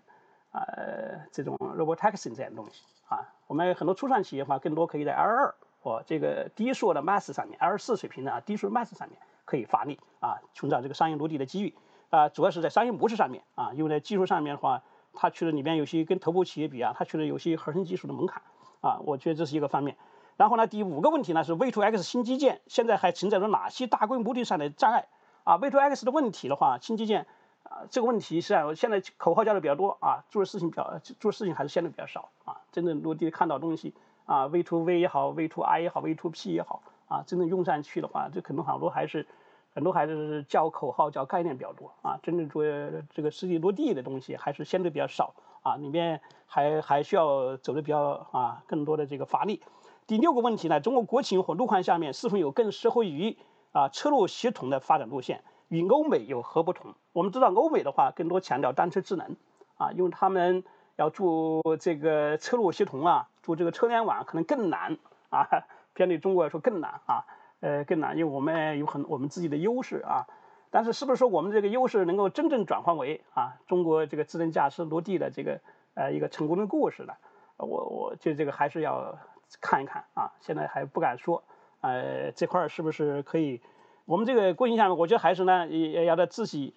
[0.53, 3.27] 呃这种 robotaxi 这样的东西啊。
[3.49, 5.55] 我们很多初创企业的话，更多可以在 L 二
[5.87, 11.73] 我这个低速的 Mass 上面，L 四水平的啊低速 Mass 上面可以发力啊，寻找这个商业落地的机遇
[12.11, 12.29] 啊。
[12.29, 14.83] 主要是在商业模式上面啊，因为在技术上面的话，
[15.15, 18.43] 它去了里面有些跟头部企业比啊，它去了有些核心技术的门槛
[18.81, 19.97] 啊，我觉得这是一个方面。
[20.37, 25.07] 然后呢，第五个问题呢是 V2X 新基建现在还存在着哪些大规模的上的障碍？
[25.45, 27.29] 啊，V2X 的问题的话，新基建
[27.63, 32.63] 啊，这个问题实际上现在口号叫的比较多啊，做的事情比较做的事情还是相对比较少啊。
[32.73, 33.95] 真正落地看到东西
[34.27, 39.27] 啊，V to V 也好，V to I 也好，V to P 也好啊，真正用上去的话，这可能好多还是
[39.73, 42.19] 很多还是叫口号、叫概念比较多啊。
[42.23, 42.63] 真正做
[43.09, 49.63] 这个实际落地的东西还是相对比较少啊，里面还还需要走的比较啊更多的这个发力。
[50.07, 53.37] 第六个问题呢，中国国情和路况下面是否有更适合于
[53.73, 56.95] 啊，车路协同的发展路线与欧美有何不同？
[57.13, 59.37] 我们知道欧美的话更多强调单车智能，
[59.77, 60.65] 啊，因为他们
[60.97, 64.99] 要做这个车路协同啊，做这个车联网可能更难
[65.31, 65.47] 啊，
[65.95, 67.25] 相对中国来说更难啊，
[67.61, 70.27] 呃，更难，因为我们有很我们自己的优势啊。
[70.71, 75.61] 但是是不是说我们这个优势能够真正转换为啊中国这个智能驾驶落地的这个
[75.95, 77.15] 呃一个成功的故事呢？
[77.57, 79.19] 我我就这个还是要
[79.61, 81.45] 看一看啊，现在还不敢说。
[81.83, 83.63] 呃，这块儿是不是可以？
[84.07, 86.75] 我们这个国情下面，我觉得还是呢，也要在自己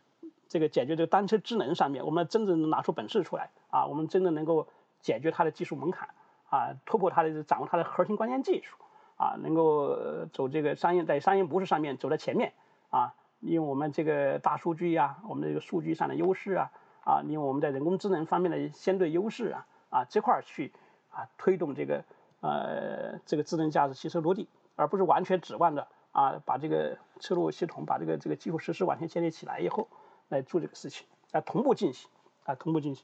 [0.49, 4.67] 这个解决这个单车智能上面，我们真正能拿出本事出来啊，我们真正能够
[4.99, 6.09] 解决它的技术门槛
[6.49, 8.75] 啊，突破它的掌握它的核心关键技术
[9.15, 9.95] 啊，能够
[10.33, 12.51] 走这个商业在商业模式上面走在前面
[12.89, 16.71] 啊，利用我们这个大数据呀，我们这个数据上的优势啊
[17.05, 20.73] 啊，利用我们在人工智能方面的相对优势啊啊这块儿去
[21.11, 22.03] 啊推动这个
[22.41, 24.49] 呃这个智能驾驶汽车落地。
[24.75, 29.89] 而不是完全指望着啊，把这个车路系统、把这个这个基础设施完全建立起来以后
[30.29, 32.09] 来做这个事情，啊，同步进行，
[32.45, 33.03] 啊，同步进行，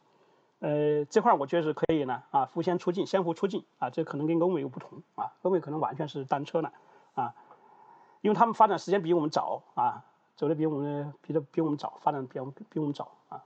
[0.59, 6.71] 呃，这块我觉得是可以呢，啊，互相促进，相互促进，啊，这可能跟欧美又不同，啊，欧美可能完全是单车呢，
[7.13, 7.35] 啊，
[8.21, 10.05] 因为他们发展时间比我们早，啊，
[10.35, 13.43] 走的比我们比的比我们早，发展比我们比我们早，啊。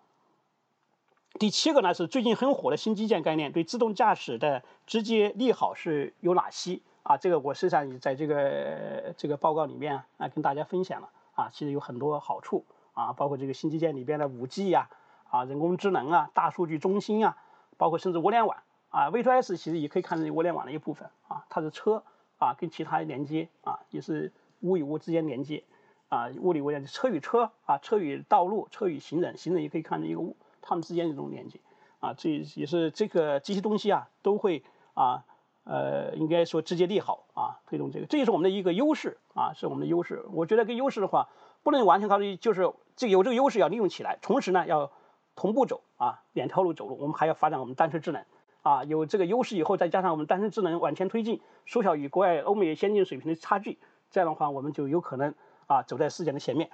[1.40, 6.82] 第七个呢是最近很火的新基建概念，对自动驾驶的直接利好是有哪些？
[7.04, 12.66] 啊，这个我实际上也在这个这个报告里面啊，跟大家分享了啊，其实有很多好处
[13.00, 14.90] 啊，包括这个新基建里边的五 G 呀，
[15.30, 17.38] 啊，人工智能啊，大数据中心啊，
[17.78, 18.58] 包括甚至物联网
[18.90, 22.04] 啊，V2S 其实也可以看成物联网的一部分啊，它是车
[22.40, 25.64] 啊跟其他连接啊，也是物与物之间连接
[26.10, 31.62] 啊，物理物联车与车啊，车与道路，车与行人，行人也可以看成一个物，它们之间的一种连接
[32.02, 35.24] 啊，这也是这个这些东西啊都会啊。
[35.66, 40.26] 呃，应该说直接利好啊，推动这个，这也是我们的一个优势啊，是我们的优势。
[40.32, 41.30] 我觉得跟优势的话，
[41.64, 44.92] 不能完全靠于就是这有这个优势要利用起来，同时呢要
[45.36, 48.24] 同步走啊，两条路走路，我们还要发展我们单车智能
[48.62, 53.78] 啊，有这个优势以后，再加上我们单车智能往前推进，缩小与国外欧美先进水平的差距，
[54.12, 55.34] 这样的话我们就有可能
[55.68, 56.70] 啊走在世界的前面。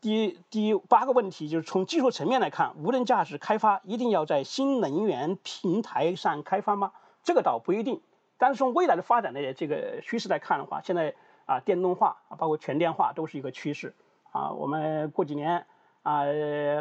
[0.00, 6.92] 第第八个问题就是从技术层面来看，无人驾驶开发一定要在新能源平台上开发吗？
[7.22, 8.02] 这个倒不一定。
[8.36, 11.14] 但是从未来的发展的这个趋势来看的话，现在
[11.46, 13.94] 啊电动化啊包括全电化都是一个趋势
[14.34, 14.50] 啊。
[14.50, 15.64] 我们过几年
[16.02, 16.24] 啊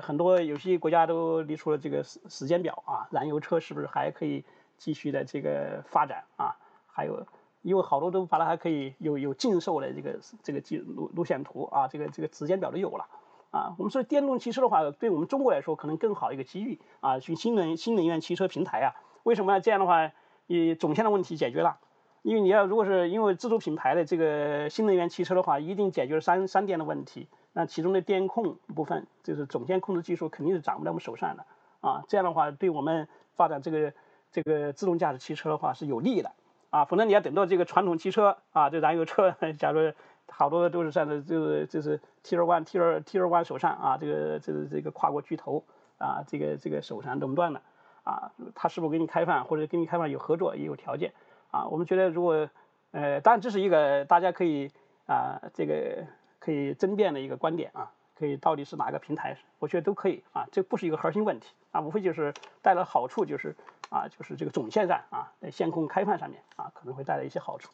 [0.02, 4.44] 很多有些国家都立出了这个时时间表啊，燃油车是不是还可以
[4.78, 6.58] 继续的这个发展啊？
[6.88, 7.26] 还有
[7.62, 13.08] 因为好多都把它还可以有有禁售的这个这个路路线图啊，这个这个时间表都有了
[13.52, 13.76] 啊。
[13.78, 18.96] 我们说电动汽车的话，对我们中国来说可能更好一个机遇啊，去新能新能源汽车平台啊。
[19.24, 19.62] 为什么呢？
[19.62, 20.12] 这样的话。
[20.46, 21.78] 你总线的问题解决了，
[22.22, 27.30] 因为你要如果是因为自主品牌的这个新能源汽车的话，一定解决了三三电的问题。
[27.54, 31.46] 那其中的电控部分，就是总线控制技术肯定是掌握在我们手上的
[31.82, 32.04] 啊。
[32.08, 33.94] 这样的话，对我们发展这个
[34.32, 36.32] 这个自动驾驶汽车的话是有利的
[36.70, 36.86] 啊。
[36.86, 39.94] 否则你要等到这个传统汽车啊，这燃油车， 假如
[40.28, 45.64] 好多都是在这就是就是 T 二 one T 二 T 二 one 手上啊，这个这个这个跨国巨头
[45.98, 47.62] 啊，这个这个手上垄断的。
[48.06, 51.14] 啊，他是否给你开放，或者跟你开放有合作也有条件
[51.52, 51.68] 啊？
[51.68, 52.50] 我们觉得如果，
[52.92, 54.70] 呃，当然这是一个大家可以
[55.08, 56.04] 啊，这个
[56.44, 63.56] 可以争辩的一个观点啊，可以到底是哪个平台，我觉得都可以啊，这不是一个核心问题啊，无非就是带来好处就是
[63.90, 67.72] 啊，就是这个总线上啊，在线控开放上面啊，可能会带来一些好处，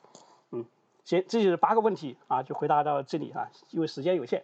[0.52, 0.64] 嗯。
[1.04, 4.44] 行，这就是八个问题啊，就回答到这里啊，因为时间有限。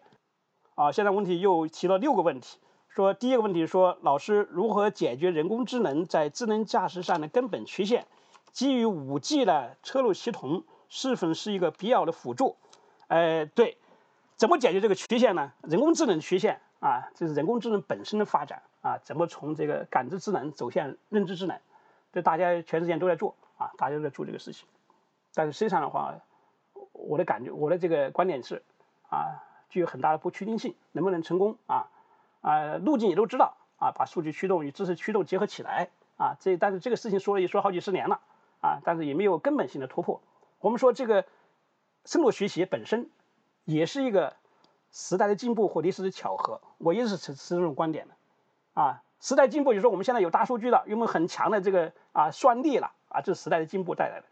[0.73, 2.57] 啊，现在问题又提了六个问题，
[2.89, 8.07] 说第一个问题说，老师如何解决人工智能在智能驾驶上的根本缺陷？
[8.51, 12.55] 基于五 G 的车路协同是否是一个必要的辅助？
[13.07, 13.77] 呃，对，
[14.35, 15.53] 怎么解决这个缺陷呢？
[15.63, 21.59] 人工智能缺陷啊，这是人工智能本身的发展啊，怎么从这个感知智能走向认知智能？
[22.11, 24.67] 这大家全世界都在做啊，大家都在做这个事情。
[25.33, 26.15] 但是实际上的话，
[26.93, 28.63] 我的感觉，我的这个观点是
[29.09, 29.43] 啊。
[29.67, 31.89] 具有很大的不确定性，能不能成功啊？
[32.39, 38.21] 啊，路径也都知道啊，把数据驱动与知识驱动结合起来啊，这但是这个事情说了也说好几十年了
[38.61, 40.21] 啊，但是也没有根本性的突破。
[40.59, 41.25] 我们说这个
[42.05, 43.09] 深度学习本身
[43.65, 44.35] 也是一个
[44.91, 48.13] 时代的进步或历史的巧合，我一直是持持这种观点的
[48.81, 49.03] 啊。
[49.19, 53.21] 时代进步就是说我们现在有大数据了，有没有很强的这个啊算力了啊？
[53.21, 54.25] 这是时代的进步带来的。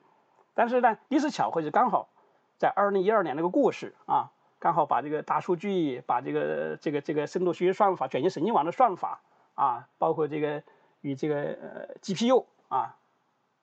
[0.53, 2.09] 但是呢，历史巧合就刚好
[2.57, 4.31] 在二零一二年那个故事啊。
[4.59, 9.19] 刚好把这个大数据，把这个这个这个深度学习算法、卷积神经网的算法
[9.55, 10.63] 啊，包括这个
[11.01, 12.95] 与这个呃 GPU 啊，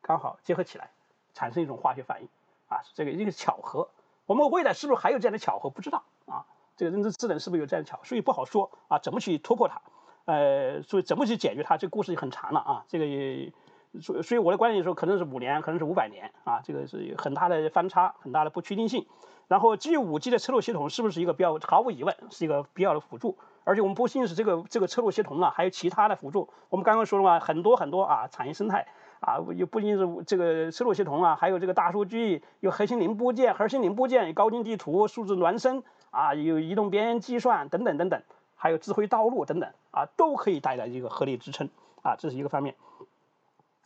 [0.02, 0.90] 刚好结合起来，
[1.32, 2.28] 产生一种化学反应
[2.68, 3.88] 啊，这个一个巧合。
[4.30, 5.70] 我们未来是不是还有这样的巧合？
[5.70, 6.46] 不知道啊。
[6.76, 7.98] 这个认知智能是不是有这样的巧？
[8.04, 8.96] 所以不好说啊。
[9.00, 9.82] 怎么去突破它？
[10.26, 11.76] 呃，所以怎么去解决它？
[11.76, 12.84] 这个故事就很长了啊。
[12.86, 13.52] 这个也，
[14.00, 16.60] 所所以我的观点就说，可能是五年，可能是五百年啊。
[16.62, 19.04] 这个是很大的翻差，很大的不确定性。
[19.48, 23.36] 然后基于五 G 的车路系统是不是一个比较毫无疑问是一个必要的辅助？
[23.64, 26.48] 而且我们不仅是这个这个车路系统啊，还有其他的辅助。
[26.68, 28.86] 我们刚刚说了嘛，很多很多啊，产业生态
[29.20, 38.22] 啊，又不仅是这个车路系统啊，还有这个大数据，有核心零部件，核心零部件高精地图、数字孪生啊，有移动边缘计算等等等等，
[38.56, 41.68] 还有智慧道路等等啊，都可以带来一个合理支撑
[42.02, 42.74] 啊，这是一个方面。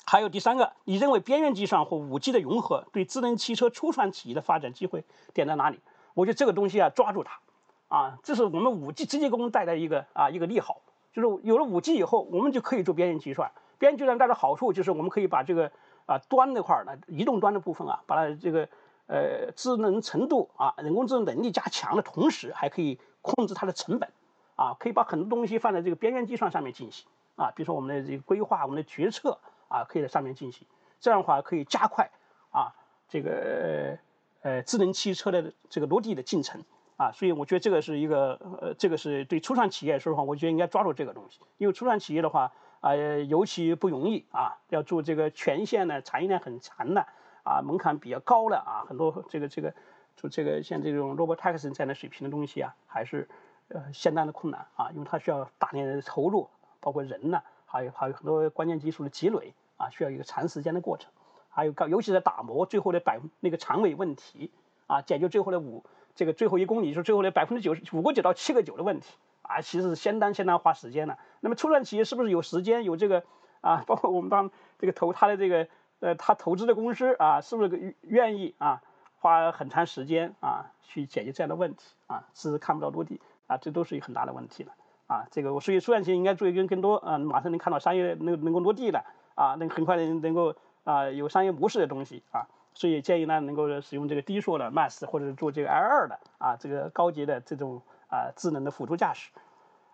[0.06, 5.80] 还有第三个，你认为边缘计算或五 G 的融合对智能汽车初创企业的发展机会点在哪里？
[6.14, 7.40] 我觉得这个东西啊，抓住它，
[7.88, 10.82] 啊，这是我们五 G 直接给我们带来一个啊一个利好，
[11.12, 13.50] 就是有了五 G 以后，我们就可以做边缘计算。
[13.84, 15.70] 边缘计算带来好处就是我们可以把这个
[16.06, 18.68] 啊端那块儿呢，移动端的部分啊，把它这个
[19.06, 24.08] 呃智能程度啊，人工智能能力加强的同时，还可以控制它的成本，
[24.56, 27.06] 啊，可以把很多东西放在这个边缘计算上面进行，
[27.36, 29.38] 啊，比如说我们的这个规划，我们的决策。
[29.66, 30.68] 啊，可以在上面进行，
[31.00, 32.08] 这样的话可以加快
[32.52, 32.70] 啊
[33.08, 33.98] 这个
[34.42, 36.62] 呃智能汽车的这个落地的进程
[36.96, 42.52] 啊，所以我觉得这个是一个呃这个是对初创企业来说实话，我觉得应该抓住这个东西，因为初创企业的话
[42.84, 42.94] 啊
[43.28, 47.06] 尤其不容易啊，要做这个全线呢产业链很长的
[47.42, 49.72] 啊门槛比较高的啊很多这个这个
[50.16, 53.28] 做这个像这种 robotaxi 这样的水平的东西啊，还是
[53.68, 56.48] 呃相当的困难啊，因为它需要大量的投入，
[56.80, 57.42] 包括人呢。
[57.66, 61.10] 还有还有很多关键技术的积累啊，需要一个长时间的过程。
[61.48, 64.52] 还有高，尤其是打磨最后的百那个长尾问题
[64.86, 65.82] 啊，解决最后的五
[66.14, 69.12] 这个最后一公里，就是最后的百分之九十五个九到七个九的问题
[69.44, 71.16] 啊，其实是相当相当花时间的。
[71.40, 73.22] 那么初创企业是不是有时间有这个
[73.60, 73.84] 啊？
[73.86, 75.68] 包括我们当这个投他的这个
[76.00, 78.82] 呃他投资的公司啊，是不是愿意啊
[79.20, 82.24] 花很长时间啊去解决这样的问题啊？
[82.34, 84.72] 是看不到落地啊，这都是一个很大的问题了。
[85.06, 97.82] 啊，这个我所以初创企业应该做一个更多，啊，马上能看到商业能能够落地的，啊，能很快能能够啊有商业模式的东西啊，所以建议呢能够使用这个低速的 MAS 或者是做这个 L2 的啊这个高级的这种
[98.14, 99.32] 啊智能的辅助驾驶，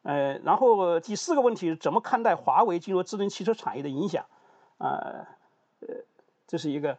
[0.03, 4.27] 呃，然后第四个问题怎么看待华为进入智能汽车产业的影响？
[4.77, 5.27] 啊，
[5.81, 5.89] 呃，
[6.47, 6.99] 这是一个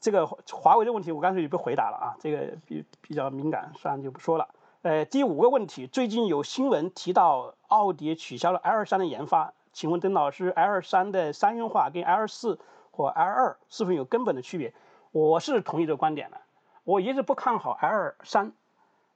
[0.00, 4.48] 这个华为的问题，我刚才也不回答了啊，这个比比较敏感，算了就不说了。
[4.82, 12.58] 呃，第五个问题，最近有新闻提到奥迪取消了 L 三的研发，请问邓老师，L 三的三元化跟 L 四
[12.90, 14.74] 或 L 二是否有根本的区别？
[15.10, 16.38] 我是同意这个观点的，
[16.82, 18.52] 我一直不看好 L 三，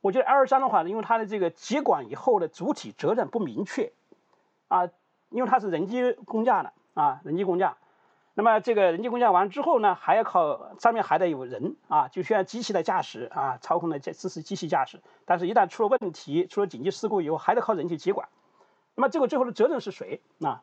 [0.01, 3.93] 我觉得 L 三的话，因为它的这个接管以后的主体责任不明确，
[4.69, 4.89] 啊，
[5.31, 7.77] 因为它是人机共驾的啊，人机共驾。
[8.35, 15.01] 那么这个人机共驾完之后呢，还要靠上面还得有人啊，就需要机器的驾驶啊，操控的这支持机器驾驶。
[15.25, 18.29] 但是，一旦出了问题，出了紧急事故以后，还得靠人去接管。
[18.95, 20.63] 那么，这个最后的责任是谁啊？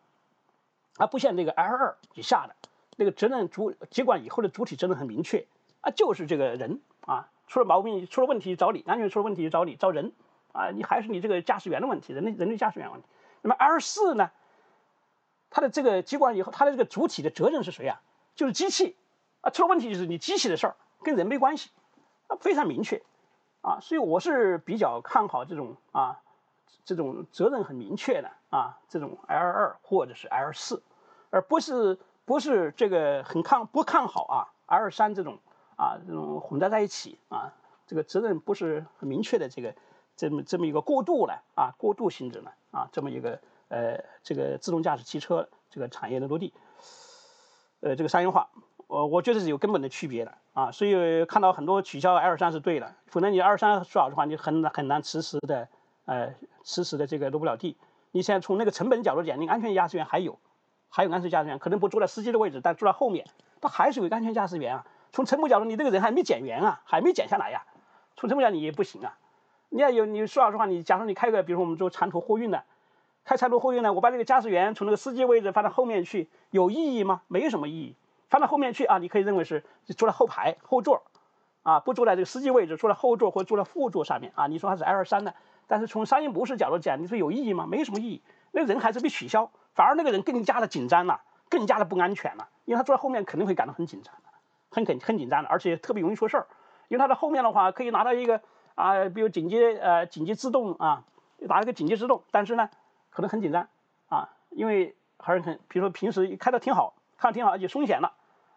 [0.97, 2.55] 而不像那个 L 二以下的
[2.95, 5.45] 那个责任主接管以后的主体责任很明确
[5.81, 10.11] 啊，就是这个人啊，出了毛病、出了问题找你，安全出了问题找你找人
[10.53, 13.07] 啊，你还是你这个驾驶员的问题，人类人类驾驶员问题。
[13.41, 14.31] 那么 L 四呢？
[15.49, 18.01] 它的这个接管以后，它的这个主体的责任是谁啊？
[18.35, 18.97] 就是机器
[19.41, 21.69] 啊，出了问题就是你机器的事儿，跟人没关系，
[22.27, 23.01] 啊，非常明确，
[23.61, 26.19] 啊，所以我是比较看好这种啊，
[26.83, 30.83] 这种责任很明确的啊，这种 L 二或者是 L 四，
[31.29, 35.37] 而不是不是这个很看不看好啊 L 三这种
[35.75, 37.53] 啊这种混杂在一起啊，
[37.87, 39.73] 这个责任不是很明确的这个
[40.15, 46.53] 这么这么一个过渡了啊过渡性质了啊这么一个呃这个自动驾驶汽车这个产业的落地，
[47.81, 48.49] 呃这个商业化，
[48.87, 55.67] 我我觉得是有根本的区别的啊，所以看到很多取消 L 三是对的，否则你 L 三说老实话你很很难迟迟的
[56.05, 57.75] 呃迟迟的这个落不了地。
[58.11, 60.39] 你现在从那个成本角度讲，你安全驾驶员还有，
[60.87, 63.27] 还有安全驾驶员可能不坐在司机的位置，但坐在后面，
[63.59, 64.87] 他还是有安全驾驶员啊。
[65.15, 67.63] 从成本角度，你这个人还没减员啊，还没减下来呀。
[68.17, 69.17] 从成本角度你也不行啊。
[69.69, 72.65] 你要有你说老实话，你假如你开个，比如说我们做长途货运的，
[73.23, 77.21] 开长途货运呢，我把这个驾驶员从那个司机位置放到后面去，有意义吗？
[77.29, 77.95] 没有什么意义。
[78.29, 79.63] 放到后面去啊，你可以认为是
[79.95, 81.01] 坐在后排后座，
[81.63, 84.47] 啊，不坐在这个司机位置，坐在后座或坐在副座上面啊。
[84.47, 85.33] 你说他是 L 三的。
[85.65, 87.65] 但是从商业模式角度讲，你说有意义吗？
[87.65, 88.21] 没有什么意义。
[88.51, 94.13] 那人还是被取消，反而那个人更加的紧张了，更加的不安全了，因为他坐在后面肯定会感到很紧张，
[94.69, 96.47] 很很很紧张的，而且特别容易出事儿。
[96.87, 98.41] 因为它的后面的话可以拿到一个
[98.75, 101.03] 啊，比如紧急呃紧急制动啊，
[101.39, 102.69] 拿一个紧急制动，但是呢
[103.09, 103.67] 可能很紧张
[104.07, 108.13] 啊，因为还是很，比如说平时开的挺好，开的挺好就松懈了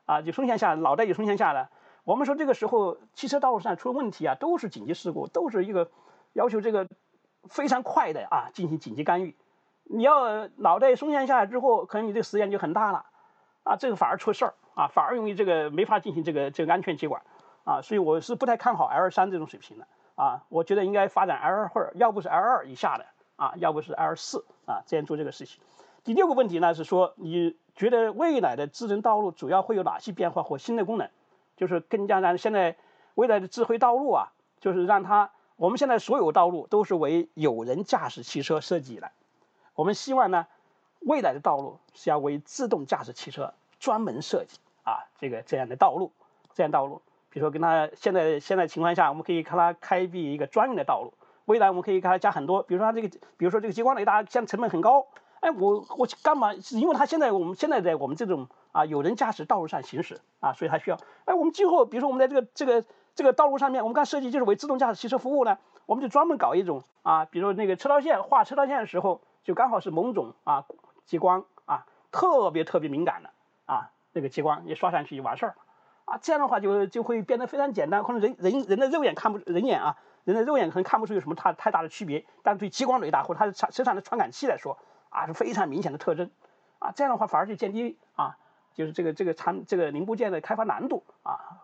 [0.06, 1.68] 啊，就松懈下来，脑袋就松懈下来。
[2.04, 5.90] 我们说这个时候汽车道路上出了问题啊，都是紧急事故，都是一个。
[6.34, 6.86] 要求这个
[7.48, 9.34] 非常快的啊进行紧急干预，
[9.84, 13.06] 你要脑袋松懈下来之后，可能你这个时间就很大了，
[13.64, 17.22] 啊，这个反而出事儿啊，反而容易这个没法进行这个这个安全接管
[17.64, 25.60] 啊，所以我是不太看好 L 三这种水平的啊，我觉得应该发展 L 或者要不是 L 二以下的啊，要不是 L 四啊这样做这个事情。
[26.04, 31.10] 第六个问题呢是说，你觉得未来的智能道路主要会有哪些变化或新的功能？
[31.56, 32.76] 就是更加让现在
[33.16, 35.32] 未来的智慧道路啊，就是让它。
[35.56, 39.10] 我们现在所有道路都是为有人驾驶汽车设计的，
[39.74, 40.46] 我们希望呢，
[41.00, 46.12] 未来的道路是要为自动驾驶汽车专门设计啊，这个这样的道路，
[46.54, 51.12] 这样道路，比如说跟他现在现在情况下，我们可以看他开辟一个专用的道路，
[51.44, 55.06] 未来我们可以给他加很多，比如说他这个，比如说这个激光雷达，现在成本很高，
[55.40, 56.54] 哎，我我干嘛？
[56.70, 62.84] 因为他现在我们现在在我们这种啊有人驾驶道路上行驶啊，所以他需要，哎，我们今后比如说我们在这个这个。
[63.14, 70.66] 这个道路上面，我们刚设计就是为自动驾驶汽车服务呢，我们就专门搞一种啊，比如说那个车道线画车道线的时候，就刚好是某种啊
[71.04, 73.30] 激光啊，特别特别敏感的
[74.12, 75.56] 那个激光一刷上去就完事儿了
[76.04, 84.78] 啊，这样的话就就会变得非常简单，可能人人人的肉眼看不人眼啊，人的肉眼可能看不出有什么太太大的区别，但对激光雷达或者它的产生产的传感器来说
[85.10, 86.30] 啊是非常明显的特征
[86.78, 88.38] 啊，这样的话反而就降低啊，
[88.74, 91.60] 就是这个这个产这个零部件的开发难度啊。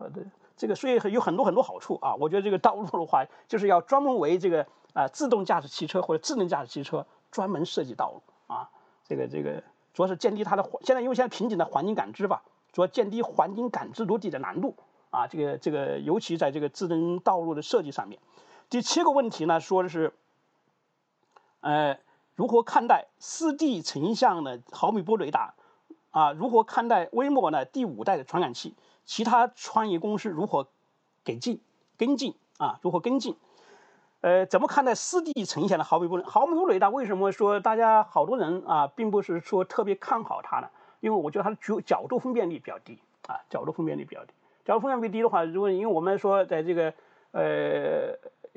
[0.56, 2.14] 这个所以有很多很多好处啊！
[2.14, 8.70] 我觉得这个道路的话，就是要专门为这个啊自动驾驶汽车或者智能驾驶汽车专门设计道路啊。
[9.02, 9.64] 这个这个
[9.94, 12.42] 主要是降低它的环，现在因为现在瓶颈的环境感知吧，
[12.72, 14.76] 主要降低环境感知落地的难度
[15.10, 15.26] 啊。
[15.28, 18.20] 这个这个尤其在这个智能道路的设计上面。
[18.68, 20.12] 第七个问题呢，说的是，
[21.60, 21.98] 呃，
[22.34, 25.54] 如何看待四 D 成像的毫米波雷达
[26.10, 26.32] 啊？
[26.32, 28.74] 如何看待微摩呢第五代的传感器？
[29.04, 30.66] 其他创业公司如何
[31.22, 31.60] 给进
[31.96, 32.80] 跟进啊？
[32.82, 33.36] 如何跟进？
[34.24, 36.88] 呃，怎么看待四 D 呈现的毫米波毫米波雷达？
[36.88, 40.70] 为什么说大家好多人啊，并不是说特别看好它呢？
[41.00, 42.98] 因为我觉得它的角角度分辨率比较低
[43.28, 44.32] 啊，角度分辨率比较低。
[44.64, 46.94] 角度分辨率低的话，如果因为我们说在这个
[47.32, 48.16] 呃，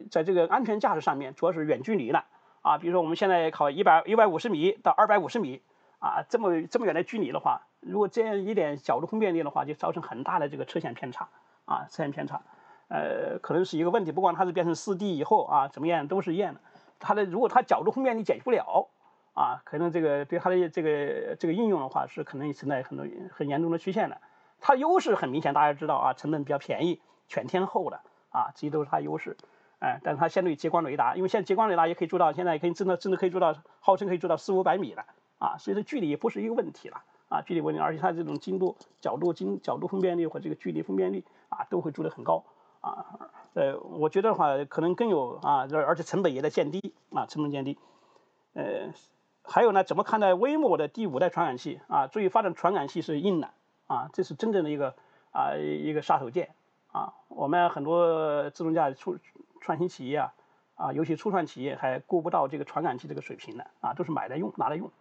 [0.10, 2.24] 在这个安全驾驶上面，主要是远距离了
[2.62, 2.78] 啊。
[2.78, 5.62] 比如说我们现在考一百一百五十米到二百五十米
[6.00, 7.64] 啊，这么这么远的距离的话。
[7.82, 11.28] 如果这样一点角度分辨率的话，就造成很大的这个车线偏差
[11.66, 12.42] 啊，车线偏差，
[12.88, 14.12] 呃，可能是一个问题。
[14.12, 16.62] 不管它是变成四 D 以后啊，怎么样都是一样的。
[17.00, 18.88] 它的如果它角度分辨率解决不了
[19.34, 24.18] 啊，可能这个对它的这个这个应用的话是可能存在很多很严重的缺陷的。
[24.60, 29.38] 它优势很明显，大家知道啊，成本比较便宜，全天候的啊，这些都是它优势。
[29.80, 35.06] 哎，但是它相对于激光雷达，因为现在激光雷达也可以做到，现在可以真的真的可以做到，号称可以做到四五百米了
[35.38, 37.04] 啊，所以这距离也不是一个问题了。
[37.30, 42.42] 啊，距离问题，而且它这种精度、角度、精角度分辨率和这个距离分辨率啊，都会做得很高
[42.82, 43.32] 啊。
[43.54, 47.78] 呃，我觉得的话，可能更有啊，而且成本也在降低啊，成本降低。
[48.54, 48.92] 呃，
[49.44, 52.08] 还有呢，怎么看待微摩的第五代传感器啊？
[52.08, 53.50] 注意，发展传感器是硬的
[53.88, 54.94] 啊，这是真正的一个
[55.32, 56.50] 啊一个杀手锏
[56.92, 57.14] 啊。
[57.30, 59.18] 我们很多自动驾驶初
[59.62, 60.34] 创新企业啊
[60.76, 64.92] 啊，尤其初创企业还顾不到这个传感器这个水平的啊，都是买来用，拿来用。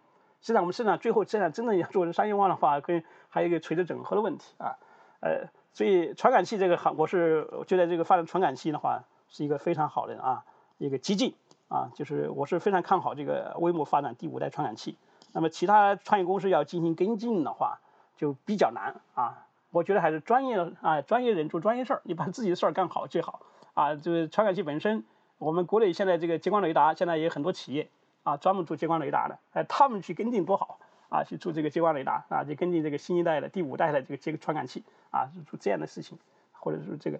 [0.41, 4.77] 实际上，我们市场最后现在真正要做商业化的话，跟还有一个垂直整合的问题啊，
[5.19, 5.47] 呃，
[5.77, 10.43] 所以传感器这个行，我是觉得这个发展传感器的话，是一个非常好的啊
[10.79, 11.35] 一个激进
[11.67, 14.97] 啊，就是我是非常看好这个微摩发展第五代传感器。
[15.33, 17.79] 那么其他创业公司要进行跟进的话，
[18.15, 19.45] 就比较难啊。
[19.69, 19.83] 我。
[19.83, 23.41] 觉得还是专业啊，专业人做专业事儿，你把自己的事儿干好最好
[23.75, 23.93] 啊。
[23.93, 25.05] 就是传感器本身，
[25.37, 27.87] 我们国内现在这个激光雷达现在也很多企业
[28.23, 30.79] 啊，专门做激光雷达的，哎，他们去跟进多好
[31.09, 36.17] 啊，去做这个激光雷达啊，就跟进这个新一代的第五代的这个这个传感器啊，做这样的事情，
[36.51, 37.19] 或者是这个，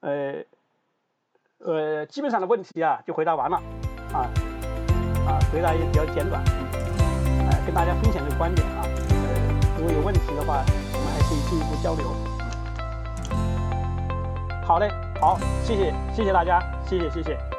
[0.00, 0.44] 呃，
[1.58, 3.56] 呃，基本上的问题啊就回答完了
[4.12, 4.30] 啊，
[5.26, 6.42] 啊，回答也比较简短，
[7.48, 8.82] 哎，跟大家分享这个观点啊。
[8.84, 10.64] 呃如果有问题的话，
[10.94, 12.06] 我们还可以进一步交流。
[14.64, 14.88] 好嘞，
[15.20, 17.53] 好，谢谢，谢谢大家，谢谢，谢谢。